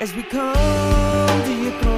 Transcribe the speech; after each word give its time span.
as 0.00 0.14
we 0.14 0.22
come 0.22 0.54
to 1.44 1.52
your 1.52 1.72
throne 1.80 1.97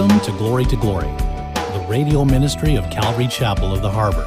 Welcome 0.00 0.20
to 0.20 0.32
Glory 0.38 0.64
to 0.64 0.76
Glory, 0.76 1.14
the 1.74 1.86
radio 1.86 2.24
ministry 2.24 2.74
of 2.74 2.88
Calvary 2.88 3.28
Chapel 3.28 3.70
of 3.70 3.82
the 3.82 3.90
Harbor. 3.90 4.26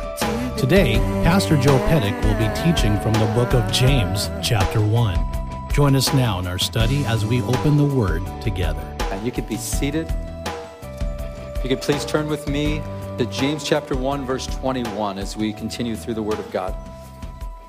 Today, 0.56 0.98
Pastor 1.24 1.58
Joe 1.58 1.80
Pettick 1.88 2.14
will 2.24 2.38
be 2.38 2.54
teaching 2.62 3.00
from 3.00 3.14
the 3.14 3.26
book 3.34 3.56
of 3.56 3.72
James, 3.72 4.30
chapter 4.44 4.80
1. 4.80 5.72
Join 5.74 5.96
us 5.96 6.14
now 6.14 6.38
in 6.38 6.46
our 6.46 6.60
study 6.60 7.04
as 7.08 7.26
we 7.26 7.42
open 7.42 7.78
the 7.78 7.86
Word 7.86 8.22
together. 8.40 8.80
And 9.12 9.26
you 9.26 9.32
could 9.32 9.50
be 9.50 9.58
seated. 9.58 10.06
If 10.46 11.64
you 11.64 11.70
could 11.70 11.82
please 11.82 12.06
turn 12.06 12.30
with 12.30 12.48
me 12.48 12.80
to 13.18 13.26
James 13.26 13.64
chapter 13.64 13.96
1, 13.96 14.28
verse 14.28 14.46
21 14.46 15.18
as 15.18 15.36
we 15.36 15.54
continue 15.54 15.96
through 15.96 16.14
the 16.14 16.22
Word 16.22 16.38
of 16.38 16.52
God. 16.52 16.76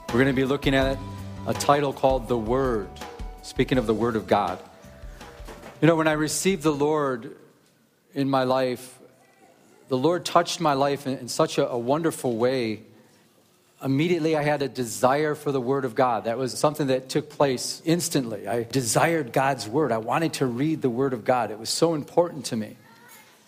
We're 0.09 0.21
going 0.21 0.27
to 0.27 0.35
be 0.35 0.45
looking 0.45 0.75
at 0.75 0.99
a 1.47 1.55
title 1.55 1.95
called 1.95 2.29
The 2.29 2.37
Word, 2.37 2.91
speaking 3.41 3.79
of 3.79 3.87
the 3.87 3.95
Word 3.95 4.15
of 4.15 4.27
God. 4.27 4.59
You 5.81 5.89
know, 5.89 5.97
when 5.97 6.07
I 6.07 6.13
received 6.13 6.65
the 6.65 6.71
Lord 6.71 7.35
in 8.15 8.31
my 8.31 8.45
life, 8.45 8.99
the 9.89 9.99
Lord 9.99 10.25
touched 10.25 10.61
my 10.61 10.73
life 10.73 11.07
in, 11.07 11.19
in 11.19 11.29
such 11.29 11.59
a, 11.59 11.69
a 11.69 11.79
wonderful 11.79 12.37
way. 12.37 12.83
Immediately, 13.83 14.37
I 14.37 14.43
had 14.43 14.63
a 14.63 14.69
desire 14.69 15.35
for 15.35 15.53
the 15.53 15.61
Word 15.61 15.85
of 15.85 15.95
God. 15.95 16.25
That 16.25 16.39
was 16.39 16.57
something 16.59 16.87
that 16.87 17.09
took 17.09 17.29
place 17.29 17.83
instantly. 17.85 18.49
I 18.49 18.63
desired 18.63 19.33
God's 19.33 19.69
Word. 19.69 19.93
I 19.93 19.99
wanted 19.99 20.35
to 20.35 20.47
read 20.47 20.81
the 20.81 20.89
Word 20.89 21.13
of 21.13 21.25
God. 21.25 21.51
It 21.51 21.59
was 21.59 21.69
so 21.69 21.95
important 21.95 22.47
to 22.47 22.57
me. 22.57 22.77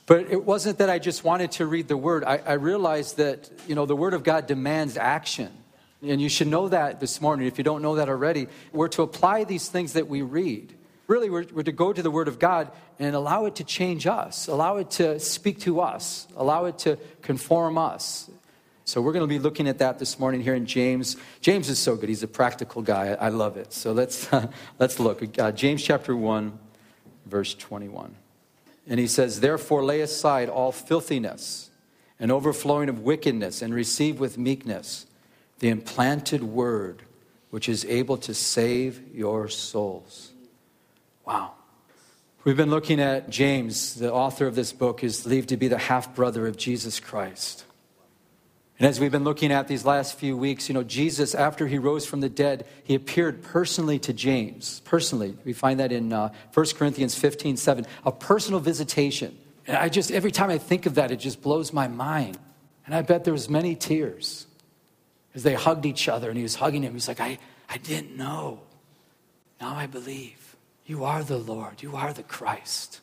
But 0.05 0.31
it 0.31 0.45
wasn't 0.45 0.79
that 0.79 0.91
I 0.91 0.99
just 0.99 1.25
wanted 1.25 1.53
to 1.53 1.67
read 1.67 1.89
the 1.89 1.97
Word. 1.97 2.23
I, 2.23 2.37
I 2.39 2.53
realized 2.55 3.17
that, 3.17 3.51
you 3.67 3.75
know, 3.75 3.87
the 3.87 3.97
Word 3.97 4.15
of 4.15 4.25
God 4.25 4.47
demands 4.47 4.97
action. 4.97 5.51
And 6.03 6.21
you 6.21 6.29
should 6.29 6.49
know 6.49 6.69
that 6.69 7.01
this 7.01 7.21
morning. 7.21 7.47
If 7.47 7.57
you 7.57 7.65
don't 7.65 7.83
know 7.83 7.97
that 7.97 8.09
already, 8.09 8.49
we're 8.73 8.89
to 8.89 9.03
apply 9.03 9.45
these 9.45 9.69
things 9.69 9.95
that 9.95 10.07
we 10.07 10.23
read. 10.23 10.76
Really, 11.07 11.31
we're, 11.31 11.47
we're 11.53 11.63
to 11.63 11.73
go 11.73 11.93
to 11.93 12.03
the 12.03 12.11
Word 12.11 12.27
of 12.27 12.39
God 12.39 12.71
and 12.99 13.15
allow 13.15 13.47
it 13.47 13.57
to 13.57 13.65
change 13.65 14.07
us, 14.07 14.49
allow 14.49 14.79
it 14.79 14.91
to 14.93 15.21
speak 15.21 15.61
to 15.61 15.81
us, 15.81 16.27
allow 16.37 16.65
it 16.65 16.79
to 16.81 16.99
conform 17.23 17.79
us. 17.79 18.29
So 18.85 19.01
we're 19.01 19.13
going 19.13 19.25
to 19.25 19.29
be 19.29 19.39
looking 19.39 19.69
at 19.69 19.79
that 19.79 19.99
this 19.99 20.19
morning 20.19 20.41
here 20.41 20.55
in 20.55 20.67
James. 20.67 21.17
James 21.41 21.69
is 21.69 21.79
so 21.79 21.97
good; 21.97 22.09
he's 22.09 22.23
a 22.23 22.29
practical 22.29 22.83
guy. 22.83 23.17
I, 23.21 23.31
love 23.31 23.57
it. 23.57 23.73
So 23.73 23.93
let's 23.93 24.29
let's 24.79 25.01
look. 25.01 25.39
Uh, 25.39 25.51
James 25.51 25.83
chapter 25.83 26.17
one, 26.17 26.59
verse 27.25 27.53
twenty-one, 27.55 28.15
and 28.87 29.01
he 29.01 29.09
says, 29.09 29.41
"Therefore 29.41 29.85
lay 29.85 30.03
aside 30.03 30.49
all 30.49 30.71
filthiness 30.71 31.71
and 32.21 32.31
overflowing 32.31 32.89
of 32.89 33.01
wickedness, 33.01 33.61
and 33.61 33.75
receive 33.75 34.21
with 34.21 34.39
meekness 34.39 35.07
the 35.59 35.69
implanted 35.69 36.45
word, 36.45 37.03
which 37.51 37.69
is 37.69 37.85
able 37.87 38.17
to 38.19 38.35
save 38.35 39.03
your 39.13 39.49
souls." 39.49 40.33
Wow. 41.27 41.53
We've 42.45 42.57
been 42.57 42.71
looking 42.71 43.01
at 43.01 43.29
James, 43.29 43.97
the 43.97 44.13
author 44.13 44.47
of 44.47 44.55
this 44.55 44.73
book, 44.73 45.03
is 45.03 45.23
believed 45.23 45.49
to 45.49 45.57
be 45.57 45.67
the 45.67 45.79
half 45.79 46.15
brother 46.15 46.47
of 46.47 46.57
Jesus 46.57 47.01
Christ. 47.01 47.65
And 48.79 48.87
as 48.87 49.01
we've 49.01 49.11
been 49.11 49.25
looking 49.25 49.51
at 49.53 49.69
these 49.69 49.85
last 49.85 50.19
few 50.19 50.37
weeks, 50.37 50.69
you 50.69 50.75
know, 50.75 50.85
Jesus, 50.85 51.35
after 51.35 51.67
he 51.67 51.79
rose 51.79 52.07
from 52.07 52.21
the 52.21 52.29
dead, 52.29 52.67
he 52.85 52.95
appeared 52.95 53.43
personally 53.43 53.99
to 54.01 54.13
James. 54.13 54.81
Personally. 54.85 55.37
We 55.45 55.55
find 55.55 55.81
that 55.81 55.93
in 55.93 56.13
uh, 56.13 56.33
1 56.53 56.67
Corinthians 56.77 57.15
15 57.17 57.57
7, 57.57 57.87
a 58.05 58.13
personal 58.13 58.61
visitation. 58.61 59.37
And 59.67 59.77
I 59.77 59.89
just, 59.89 60.13
every 60.13 60.31
time 60.31 60.51
I 60.51 60.59
think 60.59 60.87
of 60.87 60.95
that, 60.97 61.11
it 61.11 61.17
just 61.17 61.43
blows 61.43 61.73
my 61.73 61.89
mind. 61.89 62.39
And 62.85 62.95
I 62.95 63.03
bet 63.03 63.25
there 63.25 63.33
was 63.33 63.49
many 63.49 63.75
tears 63.75 64.47
as 65.35 65.43
they 65.43 65.55
hugged 65.55 65.87
each 65.87 66.09
other 66.09 66.29
and 66.29 66.37
he 66.37 66.45
was 66.45 66.55
hugging 66.55 66.83
him. 66.83 66.93
He's 66.93 67.09
like, 67.09 67.21
I, 67.21 67.39
I 67.69 67.79
didn't 67.79 68.17
know. 68.17 68.61
Now 69.61 69.75
I 69.75 69.87
believe. 69.87 70.46
You 70.87 71.05
are 71.05 71.23
the 71.23 71.37
Lord. 71.37 71.83
You 71.83 71.97
are 71.97 72.13
the 72.13 72.23
Christ. 72.23 73.01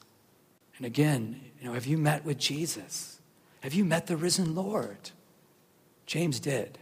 And 0.78 0.86
again, 0.86 1.42
you 1.60 1.68
know, 1.68 1.74
have 1.74 1.86
you 1.86 1.98
met 1.98 2.26
with 2.26 2.40
Jesus? 2.40 3.20
Have 3.62 3.74
you 3.74 3.86
met 3.86 4.08
the 4.08 4.18
risen 4.18 4.56
Lord? 4.56 5.12
James 6.06 6.40
did. 6.40 6.80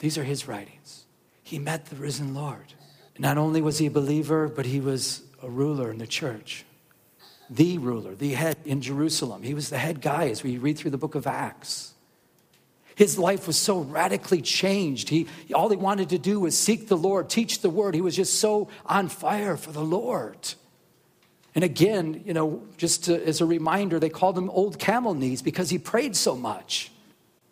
These 0.00 0.18
are 0.18 0.24
his 0.24 0.46
writings. 0.46 1.04
He 1.42 1.58
met 1.58 1.86
the 1.86 1.96
risen 1.96 2.34
Lord. 2.34 2.74
Not 3.18 3.38
only 3.38 3.62
was 3.62 3.78
he 3.78 3.86
a 3.86 3.90
believer, 3.90 4.48
but 4.48 4.66
he 4.66 4.80
was 4.80 5.22
a 5.42 5.48
ruler 5.48 5.90
in 5.90 5.98
the 5.98 6.06
church. 6.06 6.64
The 7.48 7.78
ruler, 7.78 8.14
the 8.14 8.32
head 8.34 8.56
in 8.64 8.80
Jerusalem. 8.80 9.42
He 9.42 9.54
was 9.54 9.70
the 9.70 9.78
head 9.78 10.00
guy 10.00 10.28
as 10.28 10.42
we 10.42 10.58
read 10.58 10.78
through 10.78 10.90
the 10.90 10.98
book 10.98 11.14
of 11.14 11.26
Acts. 11.26 11.93
His 12.96 13.18
life 13.18 13.46
was 13.46 13.56
so 13.56 13.80
radically 13.80 14.40
changed. 14.40 15.08
He, 15.08 15.26
all 15.52 15.68
he 15.68 15.76
wanted 15.76 16.10
to 16.10 16.18
do 16.18 16.40
was 16.40 16.56
seek 16.56 16.88
the 16.88 16.96
Lord, 16.96 17.28
teach 17.28 17.60
the 17.60 17.70
word. 17.70 17.94
He 17.94 18.00
was 18.00 18.14
just 18.14 18.38
so 18.38 18.68
on 18.86 19.08
fire 19.08 19.56
for 19.56 19.72
the 19.72 19.82
Lord. 19.82 20.54
And 21.54 21.64
again, 21.64 22.22
you 22.24 22.34
know, 22.34 22.62
just 22.76 23.04
to, 23.04 23.26
as 23.26 23.40
a 23.40 23.46
reminder, 23.46 23.98
they 23.98 24.08
called 24.08 24.38
him 24.38 24.50
Old 24.50 24.78
Camel 24.78 25.14
Knees 25.14 25.42
because 25.42 25.70
he 25.70 25.78
prayed 25.78 26.16
so 26.16 26.36
much. 26.36 26.90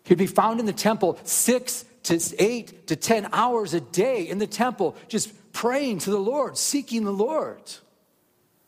He'd 0.05 0.17
be 0.17 0.27
found 0.27 0.59
in 0.59 0.65
the 0.65 0.73
temple 0.73 1.19
six 1.23 1.85
to 2.03 2.19
eight 2.37 2.87
to 2.87 2.95
10 2.95 3.29
hours 3.31 3.73
a 3.73 3.79
day 3.79 4.27
in 4.27 4.37
the 4.37 4.47
temple, 4.47 4.95
just 5.07 5.31
praying 5.53 5.99
to 5.99 6.09
the 6.09 6.19
Lord, 6.19 6.57
seeking 6.57 7.05
the 7.05 7.13
Lord. 7.13 7.61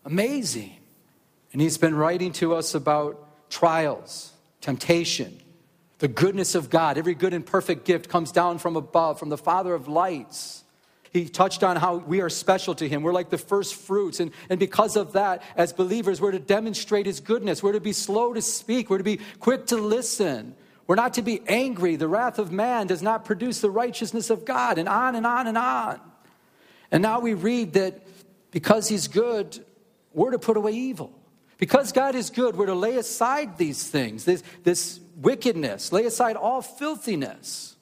Amazing. 0.06 0.76
And 1.52 1.62
he's 1.62 1.78
been 1.78 1.96
writing 1.96 2.32
to 2.34 2.56
us 2.56 2.76
about 2.76 3.50
trials, 3.50 4.32
temptation, 4.62 5.38
the 6.00 6.08
goodness 6.08 6.56
of 6.56 6.70
God. 6.70 6.98
Every 6.98 7.16
good 7.16 7.34
and 7.34 7.46
perfect 7.46 7.86
gift 7.86 8.10
comes 8.10 8.32
down 8.32 8.58
from 8.60 8.76
above, 8.76 9.20
from 9.20 9.30
the 9.30 9.38
Father 9.38 9.74
of 9.74 9.88
lights. 9.88 10.64
He 11.14 11.30
touched 11.30 11.64
on 11.64 11.78
how 11.78 11.96
we 11.96 12.20
are 12.20 12.30
special 12.30 12.76
to 12.76 12.90
Him. 12.90 13.02
We're 13.02 13.14
like 13.14 13.30
the 13.30 13.38
first 13.38 13.76
fruits. 13.76 14.20
And, 14.20 14.32
and 14.50 14.60
because 14.60 14.98
of 14.98 15.14
that, 15.14 15.44
as 15.56 15.72
believers, 15.72 16.20
we're 16.20 16.32
to 16.32 16.40
demonstrate 16.40 17.06
His 17.06 17.22
goodness. 17.22 17.64
We're 17.64 17.72
to 17.72 17.80
be 17.80 17.94
slow 17.94 18.34
to 18.34 18.42
speak. 18.42 18.90
We're 18.90 18.98
to 18.98 19.04
be 19.06 19.22
quick 19.40 19.68
to 19.68 19.78
listen. 19.78 20.56
We're 20.88 20.96
not 20.96 21.14
to 21.14 21.22
be 21.22 21.42
angry. 21.48 21.96
The 21.96 22.10
wrath 22.10 22.38
of 22.38 22.52
man 22.52 22.88
does 22.88 23.02
not 23.02 23.24
produce 23.24 23.62
the 23.62 23.72
righteousness 23.72 24.30
of 24.30 24.44
God, 24.44 24.78
and 24.78 24.90
on 24.90 25.16
and 25.16 25.26
on 25.26 25.48
and 25.48 25.58
on. 25.58 26.02
And 26.92 27.02
now 27.02 27.22
we 27.22 27.34
read 27.34 27.74
that 27.74 28.06
because 28.52 28.90
He's 28.90 29.08
good, 29.08 29.64
we're 30.14 30.32
to 30.32 30.40
put 30.40 30.58
away 30.58 30.74
evil. 30.74 31.14
Because 31.58 31.92
God 31.92 32.16
is 32.16 32.30
good, 32.30 32.56
we're 32.56 32.66
to 32.66 32.76
lay 32.76 32.98
aside 32.98 33.58
these 33.58 33.88
things, 33.88 34.26
this, 34.26 34.44
this 34.64 35.00
wickedness, 35.16 35.92
lay 35.92 36.06
aside 36.06 36.36
all 36.36 36.62
filthiness. 36.62 37.76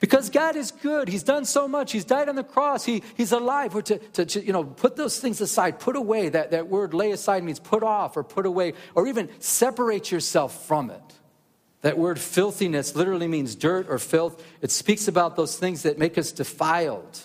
Because 0.00 0.28
God 0.28 0.56
is 0.56 0.70
good, 0.70 1.08
He's 1.08 1.22
done 1.22 1.44
so 1.44 1.68
much. 1.68 1.92
He's 1.92 2.04
died 2.04 2.28
on 2.28 2.34
the 2.36 2.44
cross, 2.44 2.84
he, 2.84 3.02
He's 3.16 3.32
alive. 3.32 3.74
We're 3.74 3.82
to, 3.82 3.98
to, 3.98 4.26
to, 4.26 4.44
you 4.44 4.52
know, 4.52 4.64
put 4.64 4.96
those 4.96 5.18
things 5.18 5.40
aside, 5.40 5.78
put 5.78 5.96
away. 5.96 6.28
That, 6.28 6.50
that 6.50 6.66
word 6.68 6.92
lay 6.92 7.12
aside 7.12 7.44
means 7.44 7.60
put 7.60 7.82
off 7.82 8.16
or 8.16 8.24
put 8.24 8.46
away, 8.46 8.74
or 8.94 9.06
even 9.06 9.28
separate 9.38 10.10
yourself 10.10 10.66
from 10.66 10.90
it. 10.90 11.00
That 11.82 11.98
word 11.98 12.18
filthiness 12.18 12.96
literally 12.96 13.28
means 13.28 13.54
dirt 13.54 13.86
or 13.88 13.98
filth. 13.98 14.42
It 14.60 14.70
speaks 14.70 15.06
about 15.06 15.36
those 15.36 15.56
things 15.56 15.82
that 15.82 15.98
make 15.98 16.18
us 16.18 16.32
defiled. 16.32 17.20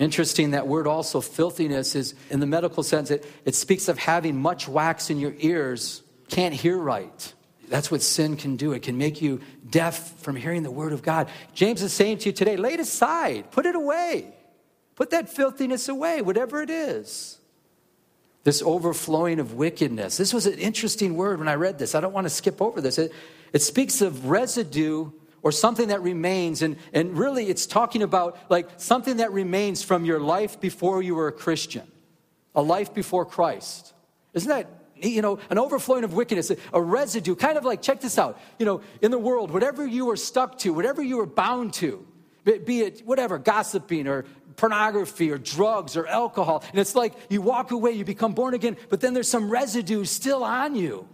Interesting, 0.00 0.52
that 0.52 0.66
word 0.66 0.86
also, 0.86 1.20
filthiness, 1.20 1.94
is 1.94 2.14
in 2.30 2.40
the 2.40 2.46
medical 2.46 2.82
sense, 2.82 3.10
it, 3.10 3.26
it 3.44 3.54
speaks 3.54 3.86
of 3.86 3.98
having 3.98 4.40
much 4.40 4.66
wax 4.66 5.10
in 5.10 5.20
your 5.20 5.34
ears, 5.40 6.02
can't 6.30 6.54
hear 6.54 6.78
right. 6.78 7.34
That's 7.68 7.90
what 7.90 8.00
sin 8.00 8.38
can 8.38 8.56
do. 8.56 8.72
It 8.72 8.82
can 8.82 8.96
make 8.96 9.20
you 9.20 9.42
deaf 9.68 10.18
from 10.20 10.36
hearing 10.36 10.62
the 10.62 10.70
word 10.70 10.94
of 10.94 11.02
God. 11.02 11.28
James 11.52 11.82
is 11.82 11.92
saying 11.92 12.18
to 12.18 12.30
you 12.30 12.32
today 12.32 12.56
lay 12.56 12.72
it 12.72 12.80
aside, 12.80 13.50
put 13.50 13.66
it 13.66 13.74
away. 13.74 14.32
Put 14.96 15.10
that 15.10 15.28
filthiness 15.28 15.86
away, 15.88 16.22
whatever 16.22 16.62
it 16.62 16.70
is. 16.70 17.38
This 18.42 18.62
overflowing 18.62 19.38
of 19.38 19.52
wickedness. 19.52 20.16
This 20.16 20.32
was 20.32 20.46
an 20.46 20.58
interesting 20.58 21.14
word 21.14 21.40
when 21.40 21.48
I 21.48 21.56
read 21.56 21.78
this. 21.78 21.94
I 21.94 22.00
don't 22.00 22.14
want 22.14 22.24
to 22.24 22.30
skip 22.30 22.62
over 22.62 22.80
this. 22.80 22.96
It, 22.96 23.12
it 23.52 23.60
speaks 23.60 24.00
of 24.00 24.30
residue 24.30 25.10
or 25.42 25.52
something 25.52 25.88
that 25.88 26.02
remains. 26.02 26.62
And, 26.62 26.76
and 26.92 27.16
really, 27.16 27.46
it's 27.46 27.66
talking 27.66 28.02
about 28.02 28.38
like 28.48 28.68
something 28.76 29.18
that 29.18 29.32
remains 29.32 29.82
from 29.82 30.04
your 30.04 30.20
life 30.20 30.60
before 30.60 31.02
you 31.02 31.14
were 31.14 31.28
a 31.28 31.32
Christian, 31.32 31.86
a 32.54 32.62
life 32.62 32.92
before 32.94 33.24
Christ. 33.24 33.94
Isn't 34.34 34.48
that, 34.48 34.68
you 34.96 35.22
know, 35.22 35.38
an 35.48 35.58
overflowing 35.58 36.04
of 36.04 36.12
wickedness, 36.12 36.52
a 36.72 36.82
residue, 36.82 37.34
kind 37.34 37.56
of 37.56 37.64
like, 37.64 37.82
check 37.82 38.00
this 38.00 38.18
out, 38.18 38.38
you 38.58 38.66
know, 38.66 38.82
in 39.00 39.10
the 39.10 39.18
world, 39.18 39.50
whatever 39.50 39.86
you 39.86 40.06
were 40.06 40.16
stuck 40.16 40.58
to, 40.58 40.72
whatever 40.72 41.02
you 41.02 41.16
were 41.16 41.26
bound 41.26 41.72
to, 41.74 42.06
be 42.44 42.80
it 42.80 43.00
whatever, 43.06 43.38
gossiping 43.38 44.06
or 44.06 44.24
pornography 44.56 45.30
or 45.30 45.38
drugs 45.38 45.96
or 45.96 46.06
alcohol. 46.06 46.62
And 46.70 46.78
it's 46.78 46.94
like 46.94 47.14
you 47.30 47.40
walk 47.40 47.70
away, 47.70 47.92
you 47.92 48.04
become 48.04 48.34
born 48.34 48.54
again, 48.54 48.76
but 48.88 49.00
then 49.00 49.14
there's 49.14 49.28
some 49.28 49.50
residue 49.50 50.04
still 50.04 50.44
on 50.44 50.74
you. 50.76 51.08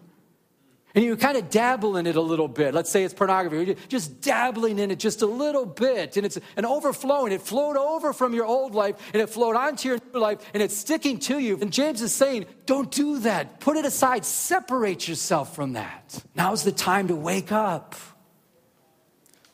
And 0.96 1.04
you 1.04 1.14
kind 1.14 1.36
of 1.36 1.50
dabble 1.50 1.98
in 1.98 2.06
it 2.06 2.16
a 2.16 2.22
little 2.22 2.48
bit. 2.48 2.72
Let's 2.72 2.90
say 2.90 3.04
it's 3.04 3.12
pornography. 3.12 3.66
You're 3.66 3.76
just 3.88 4.22
dabbling 4.22 4.78
in 4.78 4.90
it 4.90 4.98
just 4.98 5.20
a 5.20 5.26
little 5.26 5.66
bit. 5.66 6.16
And 6.16 6.24
it's 6.24 6.38
an 6.56 6.64
overflowing. 6.64 7.32
It 7.32 7.42
flowed 7.42 7.76
over 7.76 8.14
from 8.14 8.32
your 8.32 8.46
old 8.46 8.74
life 8.74 8.96
and 9.12 9.20
it 9.20 9.28
flowed 9.28 9.56
onto 9.56 9.90
your 9.90 9.98
new 10.14 10.18
life 10.18 10.40
and 10.54 10.62
it's 10.62 10.74
sticking 10.74 11.18
to 11.18 11.38
you. 11.38 11.58
And 11.60 11.70
James 11.70 12.00
is 12.00 12.14
saying, 12.14 12.46
don't 12.64 12.90
do 12.90 13.18
that. 13.20 13.60
Put 13.60 13.76
it 13.76 13.84
aside. 13.84 14.24
Separate 14.24 15.06
yourself 15.06 15.54
from 15.54 15.74
that. 15.74 16.24
Now's 16.34 16.64
the 16.64 16.72
time 16.72 17.08
to 17.08 17.14
wake 17.14 17.52
up. 17.52 17.94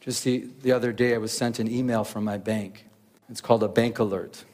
Just 0.00 0.22
the, 0.22 0.48
the 0.62 0.70
other 0.70 0.92
day, 0.92 1.12
I 1.12 1.18
was 1.18 1.32
sent 1.32 1.58
an 1.58 1.68
email 1.68 2.04
from 2.04 2.22
my 2.22 2.38
bank. 2.38 2.86
It's 3.28 3.40
called 3.40 3.64
a 3.64 3.68
bank 3.68 3.98
alert. 3.98 4.44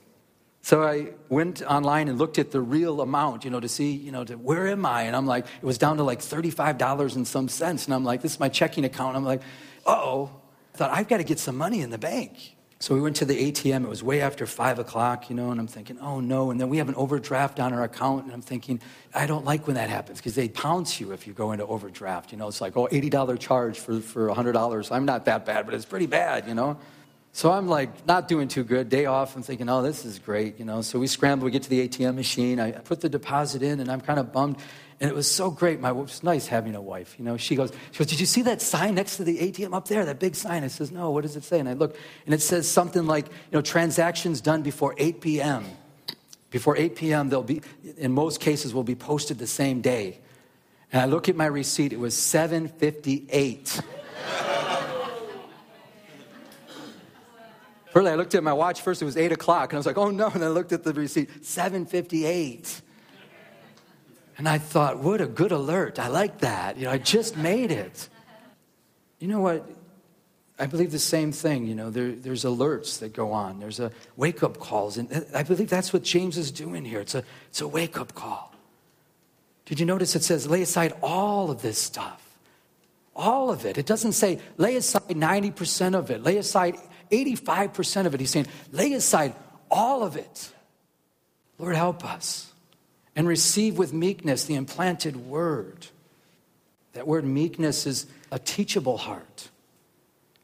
So 0.68 0.82
I 0.82 1.12
went 1.30 1.62
online 1.62 2.08
and 2.08 2.18
looked 2.18 2.38
at 2.38 2.50
the 2.50 2.60
real 2.60 3.00
amount, 3.00 3.46
you 3.46 3.50
know, 3.50 3.58
to 3.58 3.68
see, 3.70 3.92
you 3.92 4.12
know, 4.12 4.22
to, 4.24 4.34
where 4.34 4.68
am 4.68 4.84
I? 4.84 5.04
And 5.04 5.16
I'm 5.16 5.24
like, 5.24 5.46
it 5.46 5.64
was 5.64 5.78
down 5.78 5.96
to 5.96 6.02
like 6.02 6.20
$35 6.20 7.16
and 7.16 7.26
some 7.26 7.48
cents. 7.48 7.86
And 7.86 7.94
I'm 7.94 8.04
like, 8.04 8.20
this 8.20 8.32
is 8.34 8.38
my 8.38 8.50
checking 8.50 8.84
account. 8.84 9.16
I'm 9.16 9.24
like, 9.24 9.40
oh, 9.86 10.30
I 10.74 10.76
thought, 10.76 10.90
I've 10.90 11.08
got 11.08 11.16
to 11.16 11.24
get 11.24 11.38
some 11.38 11.56
money 11.56 11.80
in 11.80 11.88
the 11.88 11.96
bank. 11.96 12.54
So 12.80 12.94
we 12.94 13.00
went 13.00 13.16
to 13.16 13.24
the 13.24 13.50
ATM. 13.50 13.84
It 13.84 13.88
was 13.88 14.02
way 14.02 14.20
after 14.20 14.44
five 14.44 14.78
o'clock, 14.78 15.30
you 15.30 15.36
know, 15.36 15.52
and 15.52 15.58
I'm 15.58 15.68
thinking, 15.68 15.98
oh 16.00 16.20
no. 16.20 16.50
And 16.50 16.60
then 16.60 16.68
we 16.68 16.76
have 16.76 16.90
an 16.90 16.96
overdraft 16.96 17.58
on 17.60 17.72
our 17.72 17.84
account. 17.84 18.24
And 18.24 18.34
I'm 18.34 18.42
thinking, 18.42 18.78
I 19.14 19.26
don't 19.26 19.46
like 19.46 19.66
when 19.66 19.76
that 19.76 19.88
happens 19.88 20.18
because 20.18 20.34
they 20.34 20.50
pounce 20.50 21.00
you 21.00 21.12
if 21.12 21.26
you 21.26 21.32
go 21.32 21.52
into 21.52 21.64
overdraft. 21.64 22.30
You 22.30 22.36
know, 22.36 22.46
it's 22.46 22.60
like, 22.60 22.76
oh, 22.76 22.88
$80 22.88 23.38
charge 23.38 23.78
for, 23.78 24.00
for 24.00 24.28
$100. 24.28 24.92
I'm 24.92 25.06
not 25.06 25.24
that 25.24 25.46
bad, 25.46 25.64
but 25.64 25.74
it's 25.74 25.86
pretty 25.86 26.04
bad, 26.04 26.46
you 26.46 26.54
know. 26.54 26.76
So 27.38 27.52
I'm 27.52 27.68
like 27.68 28.04
not 28.04 28.26
doing 28.26 28.48
too 28.48 28.64
good. 28.64 28.88
Day 28.88 29.06
off, 29.06 29.36
I'm 29.36 29.44
thinking, 29.44 29.68
oh, 29.68 29.80
this 29.80 30.04
is 30.04 30.18
great, 30.18 30.58
you 30.58 30.64
know. 30.64 30.82
So 30.82 30.98
we 30.98 31.06
scramble, 31.06 31.44
we 31.44 31.52
get 31.52 31.62
to 31.62 31.70
the 31.70 31.88
ATM 31.88 32.16
machine. 32.16 32.58
I 32.58 32.72
put 32.72 33.00
the 33.00 33.08
deposit 33.08 33.62
in, 33.62 33.78
and 33.78 33.92
I'm 33.92 34.00
kind 34.00 34.18
of 34.18 34.32
bummed. 34.32 34.56
And 35.00 35.08
it 35.08 35.14
was 35.14 35.30
so 35.30 35.48
great. 35.48 35.78
My 35.78 35.92
it's 36.00 36.24
nice 36.24 36.48
having 36.48 36.74
a 36.74 36.82
wife, 36.82 37.14
you 37.16 37.24
know. 37.24 37.36
She 37.36 37.54
goes, 37.54 37.70
she 37.92 37.98
goes, 37.98 38.08
did 38.08 38.18
you 38.18 38.26
see 38.26 38.42
that 38.42 38.60
sign 38.60 38.96
next 38.96 39.18
to 39.18 39.22
the 39.22 39.38
ATM 39.38 39.72
up 39.72 39.86
there? 39.86 40.04
That 40.04 40.18
big 40.18 40.34
sign. 40.34 40.64
I 40.64 40.66
says, 40.66 40.90
no. 40.90 41.12
What 41.12 41.22
does 41.22 41.36
it 41.36 41.44
say? 41.44 41.60
And 41.60 41.68
I 41.68 41.74
look, 41.74 41.96
and 42.26 42.34
it 42.34 42.42
says 42.42 42.68
something 42.68 43.06
like, 43.06 43.26
you 43.26 43.32
know, 43.52 43.60
transactions 43.60 44.40
done 44.40 44.62
before 44.62 44.96
8 44.98 45.20
p.m. 45.20 45.64
Before 46.50 46.76
8 46.76 46.96
p.m., 46.96 47.28
they'll 47.28 47.44
be, 47.44 47.62
in 47.98 48.10
most 48.10 48.40
cases, 48.40 48.74
will 48.74 48.82
be 48.82 48.96
posted 48.96 49.38
the 49.38 49.46
same 49.46 49.80
day. 49.80 50.18
And 50.92 51.02
I 51.02 51.04
look 51.04 51.28
at 51.28 51.36
my 51.36 51.46
receipt. 51.46 51.92
It 51.92 52.00
was 52.00 52.18
758. 52.18 53.80
First, 57.90 58.06
I 58.06 58.14
looked 58.14 58.34
at 58.34 58.42
my 58.42 58.52
watch. 58.52 58.82
First, 58.82 59.00
it 59.02 59.04
was 59.04 59.16
8 59.16 59.32
o'clock. 59.32 59.72
And 59.72 59.76
I 59.76 59.78
was 59.78 59.86
like, 59.86 59.98
oh 59.98 60.10
no. 60.10 60.28
And 60.28 60.44
I 60.44 60.48
looked 60.48 60.72
at 60.72 60.84
the 60.84 60.92
receipt 60.92 61.44
758. 61.44 62.82
And 64.36 64.48
I 64.48 64.58
thought, 64.58 64.98
what 64.98 65.20
a 65.20 65.26
good 65.26 65.52
alert. 65.52 65.98
I 65.98 66.08
like 66.08 66.38
that. 66.38 66.76
You 66.76 66.84
know, 66.84 66.92
I 66.92 66.98
just 66.98 67.36
made 67.36 67.72
it. 67.72 68.08
You 69.18 69.26
know 69.26 69.40
what? 69.40 69.68
I 70.60 70.66
believe 70.66 70.90
the 70.90 70.98
same 70.98 71.32
thing. 71.32 71.66
You 71.66 71.74
know, 71.74 71.90
there, 71.90 72.12
there's 72.12 72.44
alerts 72.44 72.98
that 73.00 73.12
go 73.12 73.32
on, 73.32 73.60
there's 73.60 73.80
a 73.80 73.92
wake 74.16 74.42
up 74.42 74.58
calls. 74.58 74.96
And 74.96 75.26
I 75.34 75.42
believe 75.42 75.68
that's 75.68 75.92
what 75.92 76.02
James 76.02 76.36
is 76.36 76.50
doing 76.50 76.84
here. 76.84 77.00
It's 77.00 77.14
a, 77.14 77.24
it's 77.48 77.60
a 77.60 77.68
wake 77.68 77.98
up 77.98 78.14
call. 78.14 78.54
Did 79.66 79.80
you 79.80 79.86
notice 79.86 80.16
it 80.16 80.22
says, 80.22 80.48
lay 80.48 80.62
aside 80.62 80.94
all 81.02 81.50
of 81.50 81.62
this 81.62 81.78
stuff? 81.78 82.24
All 83.14 83.50
of 83.50 83.66
it. 83.66 83.76
It 83.76 83.86
doesn't 83.86 84.12
say, 84.12 84.40
lay 84.56 84.76
aside 84.76 85.02
90% 85.08 85.94
of 85.94 86.10
it, 86.10 86.22
lay 86.22 86.38
aside 86.38 86.76
85% 87.10 88.06
of 88.06 88.14
it. 88.14 88.20
He's 88.20 88.30
saying, 88.30 88.46
lay 88.72 88.92
aside 88.92 89.34
all 89.70 90.02
of 90.02 90.16
it. 90.16 90.52
Lord, 91.58 91.76
help 91.76 92.04
us. 92.04 92.52
And 93.16 93.26
receive 93.26 93.78
with 93.78 93.92
meekness 93.92 94.44
the 94.44 94.54
implanted 94.54 95.16
word. 95.16 95.88
That 96.92 97.06
word 97.06 97.24
meekness 97.24 97.86
is 97.86 98.06
a 98.30 98.38
teachable 98.38 98.96
heart. 98.96 99.48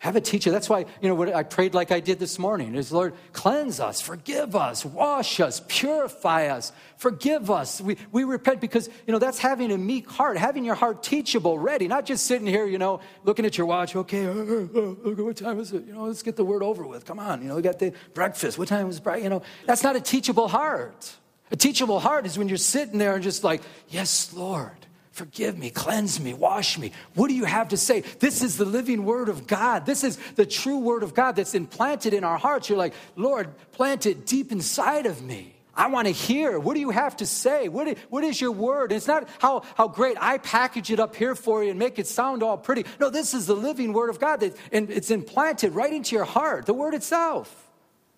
Have 0.05 0.17
a 0.17 0.21
teacher. 0.21 0.51
That's 0.51 0.69
why, 0.69 0.81
you 1.01 1.09
know, 1.09 1.15
what 1.15 1.35
I 1.35 1.45
prayed 1.45 1.73
like 1.73 1.91
I 1.91 1.99
did 1.99 2.19
this 2.19 2.39
morning 2.39 2.75
is, 2.75 2.93
Lord, 2.93 3.15
cleanse 3.33 3.81
us, 3.81 4.03
forgive 4.03 4.55
us, 4.55 4.85
wash 4.85 5.41
us, 5.41 5.63
purify 5.67 6.49
us, 6.49 6.73
forgive 6.99 7.51
us. 7.51 7.81
We, 7.81 7.97
we 8.13 8.25
repent 8.25 8.61
because, 8.61 8.91
you 9.07 9.13
know, 9.13 9.19
that's 9.19 9.39
having 9.39 9.73
a 9.73 9.79
meek 9.79 10.07
heart, 10.07 10.37
having 10.37 10.63
your 10.63 10.75
heart 10.75 11.03
teachable, 11.03 11.59
ready, 11.59 11.89
not 11.89 12.05
just 12.05 12.27
sitting 12.27 12.47
here, 12.47 12.67
you 12.67 12.77
know, 12.77 13.01
looking 13.25 13.47
at 13.47 13.57
your 13.57 13.67
watch. 13.67 13.97
Okay, 13.97 14.27
uh, 14.27 14.31
uh, 14.31 14.35
uh, 14.35 15.25
what 15.25 15.39
time 15.39 15.59
is 15.59 15.73
it? 15.73 15.87
You 15.87 15.95
know, 15.95 16.05
let's 16.05 16.23
get 16.23 16.37
the 16.37 16.45
word 16.45 16.63
over 16.63 16.87
with. 16.87 17.07
Come 17.07 17.19
on, 17.19 17.41
you 17.41 17.49
know, 17.49 17.57
we 17.57 17.63
got 17.63 17.79
the 17.79 17.95
breakfast. 18.13 18.59
What 18.59 18.69
time 18.69 18.91
is 18.91 19.01
bright? 19.01 19.23
You 19.23 19.31
know, 19.31 19.41
that's 19.65 19.83
not 19.83 19.97
a 19.97 20.03
teachable 20.03 20.49
heart. 20.49 21.15
A 21.51 21.57
teachable 21.57 21.99
heart 21.99 22.27
is 22.27 22.37
when 22.37 22.51
you're 22.51 22.59
sitting 22.59 22.99
there 22.99 23.15
and 23.15 23.23
just 23.23 23.43
like, 23.43 23.63
yes, 23.89 24.35
Lord. 24.35 24.85
Forgive 25.15 25.57
me, 25.57 25.71
cleanse 25.71 26.19
me, 26.19 26.35
wash 26.35 26.77
me. 26.77 26.91
What 27.15 27.29
do 27.29 27.35
you 27.35 27.45
have 27.45 27.69
to 27.69 27.77
say? 27.77 28.01
This 28.01 28.43
is 28.43 28.57
the 28.57 28.65
living 28.65 29.05
word 29.05 29.29
of 29.29 29.47
God. 29.47 29.87
This 29.87 30.03
is 30.03 30.17
the 30.35 30.45
true 30.45 30.79
word 30.79 31.05
of 31.05 31.15
God 31.15 31.37
that's 31.37 31.55
implanted 31.55 32.13
in 32.13 32.25
our 32.25 32.37
hearts. 32.37 32.69
You're 32.69 32.79
like, 32.79 32.95
Lord, 33.15 33.57
plant 33.71 34.07
it 34.07 34.27
deep 34.27 34.51
inside 34.51 35.07
of 35.07 35.23
me. 35.23 35.55
I 35.73 35.87
want 35.87 36.09
to 36.09 36.13
hear. 36.13 36.59
What 36.59 36.75
do 36.75 36.81
you 36.81 36.91
have 36.91 37.17
to 37.19 37.27
say? 37.27 37.69
What 37.69 37.87
is, 37.87 37.99
what 38.11 38.25
is 38.25 38.41
your 38.41 38.51
word? 38.51 38.91
It's 38.91 39.07
not 39.07 39.29
how, 39.39 39.63
how 39.77 39.87
great 39.87 40.17
I 40.21 40.39
package 40.39 40.91
it 40.91 40.99
up 40.99 41.15
here 41.15 41.37
for 41.37 41.63
you 41.63 41.71
and 41.71 41.79
make 41.79 42.01
it 42.01 42.09
sound 42.09 42.43
all 42.43 42.59
pretty. 42.59 42.85
No, 42.99 43.09
this 43.09 43.35
is 43.35 43.47
the 43.47 43.55
living 43.55 43.93
word 43.93 44.11
of 44.11 44.19
God, 44.19 44.41
that, 44.41 44.57
and 44.73 44.91
it's 44.91 45.13
implanted 45.13 45.77
right 45.77 45.93
into 45.93 46.17
your 46.17 46.25
heart, 46.25 46.67
the 46.67 46.75
word 46.75 46.93
itself. 46.93 47.71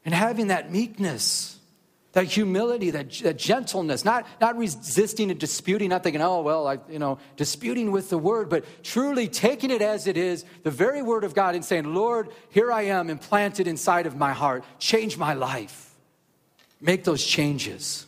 And 0.06 0.14
having 0.14 0.46
that 0.46 0.72
meekness 0.72 1.55
that 2.16 2.24
humility, 2.24 2.88
that, 2.92 3.10
that, 3.10 3.36
gentleness, 3.36 4.02
not, 4.02 4.26
not 4.40 4.56
resisting 4.56 5.30
and 5.30 5.38
disputing, 5.38 5.90
not 5.90 6.02
thinking, 6.02 6.22
oh, 6.22 6.40
well, 6.40 6.66
I, 6.66 6.78
you 6.88 6.98
know, 6.98 7.18
disputing 7.36 7.90
with 7.90 8.08
the 8.08 8.16
word, 8.16 8.48
but 8.48 8.64
truly 8.82 9.28
taking 9.28 9.70
it 9.70 9.82
as 9.82 10.06
it 10.06 10.16
is, 10.16 10.46
the 10.62 10.70
very 10.70 11.02
word 11.02 11.24
of 11.24 11.34
God, 11.34 11.54
and 11.54 11.62
saying, 11.62 11.92
Lord, 11.92 12.30
here 12.48 12.72
I 12.72 12.84
am 12.84 13.10
implanted 13.10 13.66
inside 13.66 14.06
of 14.06 14.16
my 14.16 14.32
heart. 14.32 14.64
Change 14.78 15.18
my 15.18 15.34
life. 15.34 15.94
Make 16.80 17.04
those 17.04 17.22
changes. 17.22 18.06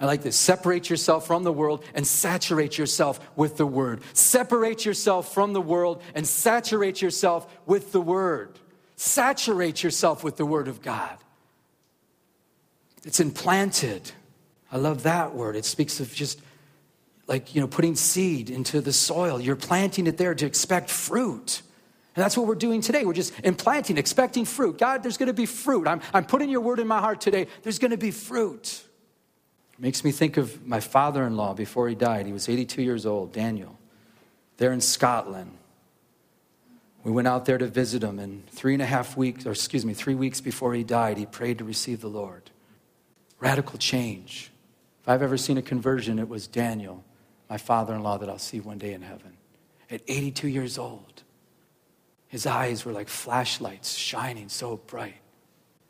I 0.00 0.06
like 0.06 0.22
this. 0.22 0.34
Separate 0.34 0.90
yourself 0.90 1.28
from 1.28 1.44
the 1.44 1.52
world 1.52 1.84
and 1.94 2.04
saturate 2.04 2.76
yourself 2.76 3.20
with 3.36 3.56
the 3.56 3.66
word. 3.66 4.00
Separate 4.14 4.84
yourself 4.84 5.32
from 5.32 5.52
the 5.52 5.60
world 5.60 6.02
and 6.16 6.26
saturate 6.26 7.00
yourself 7.00 7.46
with 7.66 7.92
the 7.92 8.00
word. 8.00 8.58
Saturate 8.96 9.84
yourself 9.84 10.24
with 10.24 10.36
the 10.36 10.46
word 10.46 10.66
of 10.66 10.82
God. 10.82 11.18
It's 13.06 13.20
implanted. 13.20 14.10
I 14.70 14.78
love 14.78 15.04
that 15.04 15.34
word. 15.34 15.54
It 15.54 15.64
speaks 15.64 16.00
of 16.00 16.12
just 16.12 16.40
like, 17.28 17.54
you 17.54 17.60
know, 17.60 17.68
putting 17.68 17.94
seed 17.94 18.50
into 18.50 18.80
the 18.80 18.92
soil. 18.92 19.40
You're 19.40 19.56
planting 19.56 20.06
it 20.08 20.18
there 20.18 20.34
to 20.34 20.44
expect 20.44 20.90
fruit. 20.90 21.62
And 22.14 22.24
that's 22.24 22.36
what 22.36 22.46
we're 22.46 22.56
doing 22.56 22.80
today. 22.80 23.04
We're 23.04 23.12
just 23.12 23.32
implanting, 23.44 23.96
expecting 23.96 24.44
fruit. 24.44 24.78
God, 24.78 25.02
there's 25.02 25.18
going 25.18 25.28
to 25.28 25.32
be 25.34 25.46
fruit. 25.46 25.86
I'm, 25.86 26.00
I'm 26.12 26.24
putting 26.24 26.50
your 26.50 26.60
word 26.60 26.80
in 26.80 26.88
my 26.88 26.98
heart 26.98 27.20
today. 27.20 27.46
There's 27.62 27.78
going 27.78 27.92
to 27.92 27.96
be 27.96 28.10
fruit. 28.10 28.82
It 29.74 29.80
makes 29.80 30.02
me 30.02 30.10
think 30.10 30.36
of 30.36 30.66
my 30.66 30.80
father 30.80 31.24
in 31.26 31.36
law 31.36 31.54
before 31.54 31.88
he 31.88 31.94
died. 31.94 32.26
He 32.26 32.32
was 32.32 32.48
82 32.48 32.82
years 32.82 33.06
old, 33.06 33.32
Daniel, 33.32 33.78
there 34.56 34.72
in 34.72 34.80
Scotland. 34.80 35.56
We 37.04 37.12
went 37.12 37.28
out 37.28 37.44
there 37.44 37.58
to 37.58 37.68
visit 37.68 38.02
him, 38.02 38.18
and 38.18 38.48
three 38.50 38.72
and 38.72 38.82
a 38.82 38.86
half 38.86 39.16
weeks, 39.16 39.46
or 39.46 39.52
excuse 39.52 39.84
me, 39.84 39.94
three 39.94 40.16
weeks 40.16 40.40
before 40.40 40.74
he 40.74 40.82
died, 40.82 41.18
he 41.18 41.26
prayed 41.26 41.58
to 41.58 41.64
receive 41.64 42.00
the 42.00 42.08
Lord. 42.08 42.50
Radical 43.40 43.78
change. 43.78 44.50
If 45.02 45.08
I've 45.08 45.22
ever 45.22 45.36
seen 45.36 45.58
a 45.58 45.62
conversion, 45.62 46.18
it 46.18 46.28
was 46.28 46.46
Daniel, 46.46 47.04
my 47.48 47.58
father 47.58 47.94
in 47.94 48.02
law, 48.02 48.18
that 48.18 48.28
I'll 48.28 48.38
see 48.38 48.60
one 48.60 48.78
day 48.78 48.92
in 48.92 49.02
heaven. 49.02 49.36
At 49.90 50.02
82 50.08 50.48
years 50.48 50.78
old, 50.78 51.22
his 52.28 52.46
eyes 52.46 52.84
were 52.84 52.92
like 52.92 53.08
flashlights 53.08 53.94
shining 53.94 54.48
so 54.48 54.76
bright. 54.76 55.14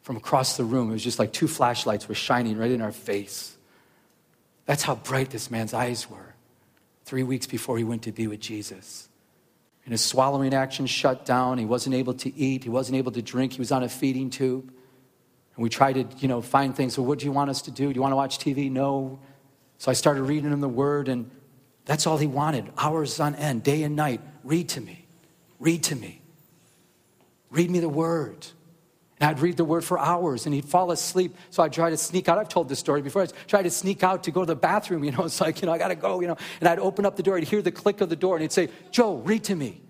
From 0.03 0.17
across 0.17 0.57
the 0.57 0.65
room, 0.65 0.91
it 0.91 0.93
was 0.93 1.03
just 1.03 1.19
like 1.19 1.33
two 1.33 1.49
flashlights 1.49 2.09
were 2.09 2.15
shining 2.15 2.59
right 2.59 2.71
in 2.71 2.81
our 2.83 2.93
face. 2.93 3.57
That's 4.67 4.83
how 4.83 4.97
bright 4.97 5.31
this 5.31 5.51
man's 5.51 5.73
eyes 5.73 6.11
were 6.11 6.35
three 7.05 7.23
weeks 7.23 7.47
before 7.47 7.79
he 7.79 7.85
went 7.85 8.03
to 8.03 8.13
be 8.13 8.27
with 8.27 8.41
Jesus. 8.41 9.09
And 9.85 9.93
his 9.93 10.05
swallowing 10.05 10.53
action 10.53 10.87
shut 10.87 11.25
down. 11.25 11.59
He 11.59 11.65
wasn't 11.65 11.95
able 11.95 12.15
to 12.15 12.37
eat. 12.37 12.65
He 12.65 12.71
wasn't 12.71 12.99
able 12.99 13.13
to 13.13 13.23
drink. 13.23 13.53
He 13.53 13.61
was 13.61 13.71
on 13.71 13.85
a 13.85 13.89
feeding 13.89 14.31
tube. 14.31 14.73
And 15.57 15.63
we 15.63 15.69
tried 15.69 15.95
to, 15.95 16.07
you 16.19 16.29
know, 16.29 16.41
find 16.41 16.77
things. 16.77 16.95
So, 16.95 17.03
what 17.03 17.19
do 17.19 17.25
you 17.25 17.33
want 17.33 17.51
us 17.51 17.63
to 17.63 17.71
do? 17.71 17.89
Do 17.93 17.95
you 17.95 18.03
want 18.03 18.13
to 18.13 18.17
watch 18.17 18.39
TV? 18.39 18.71
No. 18.71 19.19
So 19.79 19.91
I 19.91 19.95
started 19.95 20.23
reading 20.23 20.53
him 20.53 20.61
the 20.61 20.69
word, 20.69 21.09
and 21.09 21.31
that's 21.85 22.07
all 22.07 22.19
he 22.19 22.27
wanted 22.27 22.71
hours 22.79 23.21
on 23.21 23.35
end, 23.35 23.63
day 23.63 23.83
and 23.83 23.97
night. 23.97 24.21
Read 24.45 24.69
to 24.71 24.81
me. 24.81 25.07
Read 25.59 25.83
to 25.85 25.97
me. 25.97 26.21
Read 27.51 27.71
me 27.71 27.79
the 27.79 27.89
word. 27.89 28.47
And 29.19 29.31
I'd 29.31 29.41
read 29.41 29.57
the 29.57 29.65
word 29.65 29.83
for 29.83 29.99
hours 29.99 30.45
and 30.45 30.55
he'd 30.55 30.67
fall 30.67 30.91
asleep. 30.91 31.35
So 31.49 31.63
I'd 31.63 31.73
try 31.73 31.89
to 31.89 31.97
sneak 31.97 32.29
out. 32.29 32.37
I've 32.37 32.51
told 32.51 32.69
this 32.69 32.79
story 32.79 33.01
before. 33.01 33.23
I'd 33.23 33.33
try 33.47 33.63
to 33.63 33.71
sneak 33.71 34.03
out 34.03 34.25
to 34.25 34.31
go 34.31 34.41
to 34.41 34.47
the 34.47 34.57
bathroom. 34.57 35.05
You 35.05 35.13
know, 35.13 35.25
it's 35.25 35.41
like, 35.41 35.63
you 35.63 35.67
know, 35.67 35.73
I 35.73 35.79
got 35.79 35.89
to 35.89 35.95
go, 35.95 36.21
you 36.21 36.27
know. 36.27 36.37
And 36.61 36.69
I'd 36.69 36.79
open 36.79 37.07
up 37.07 37.17
the 37.17 37.23
door. 37.23 37.39
I'd 37.39 37.45
hear 37.45 37.63
the 37.63 37.73
click 37.73 38.03
of 38.03 38.11
the 38.11 38.17
door 38.17 38.37
and 38.37 38.43
he'd 38.43 38.53
say, 38.53 38.69
Joe, 38.91 39.17
read 39.17 39.45
to 39.45 39.57
me. 39.57 39.81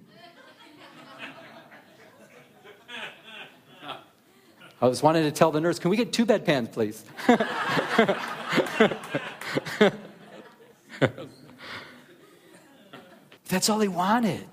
I 4.80 4.88
was 4.88 5.02
wanting 5.02 5.24
to 5.24 5.32
tell 5.32 5.50
the 5.50 5.60
nurse, 5.60 5.78
can 5.78 5.90
we 5.90 5.96
get 5.96 6.12
two 6.12 6.26
bedpans, 6.26 6.72
please? 6.72 7.04
That's 13.48 13.70
all 13.70 13.80
he 13.80 13.88
wanted. 13.88 14.46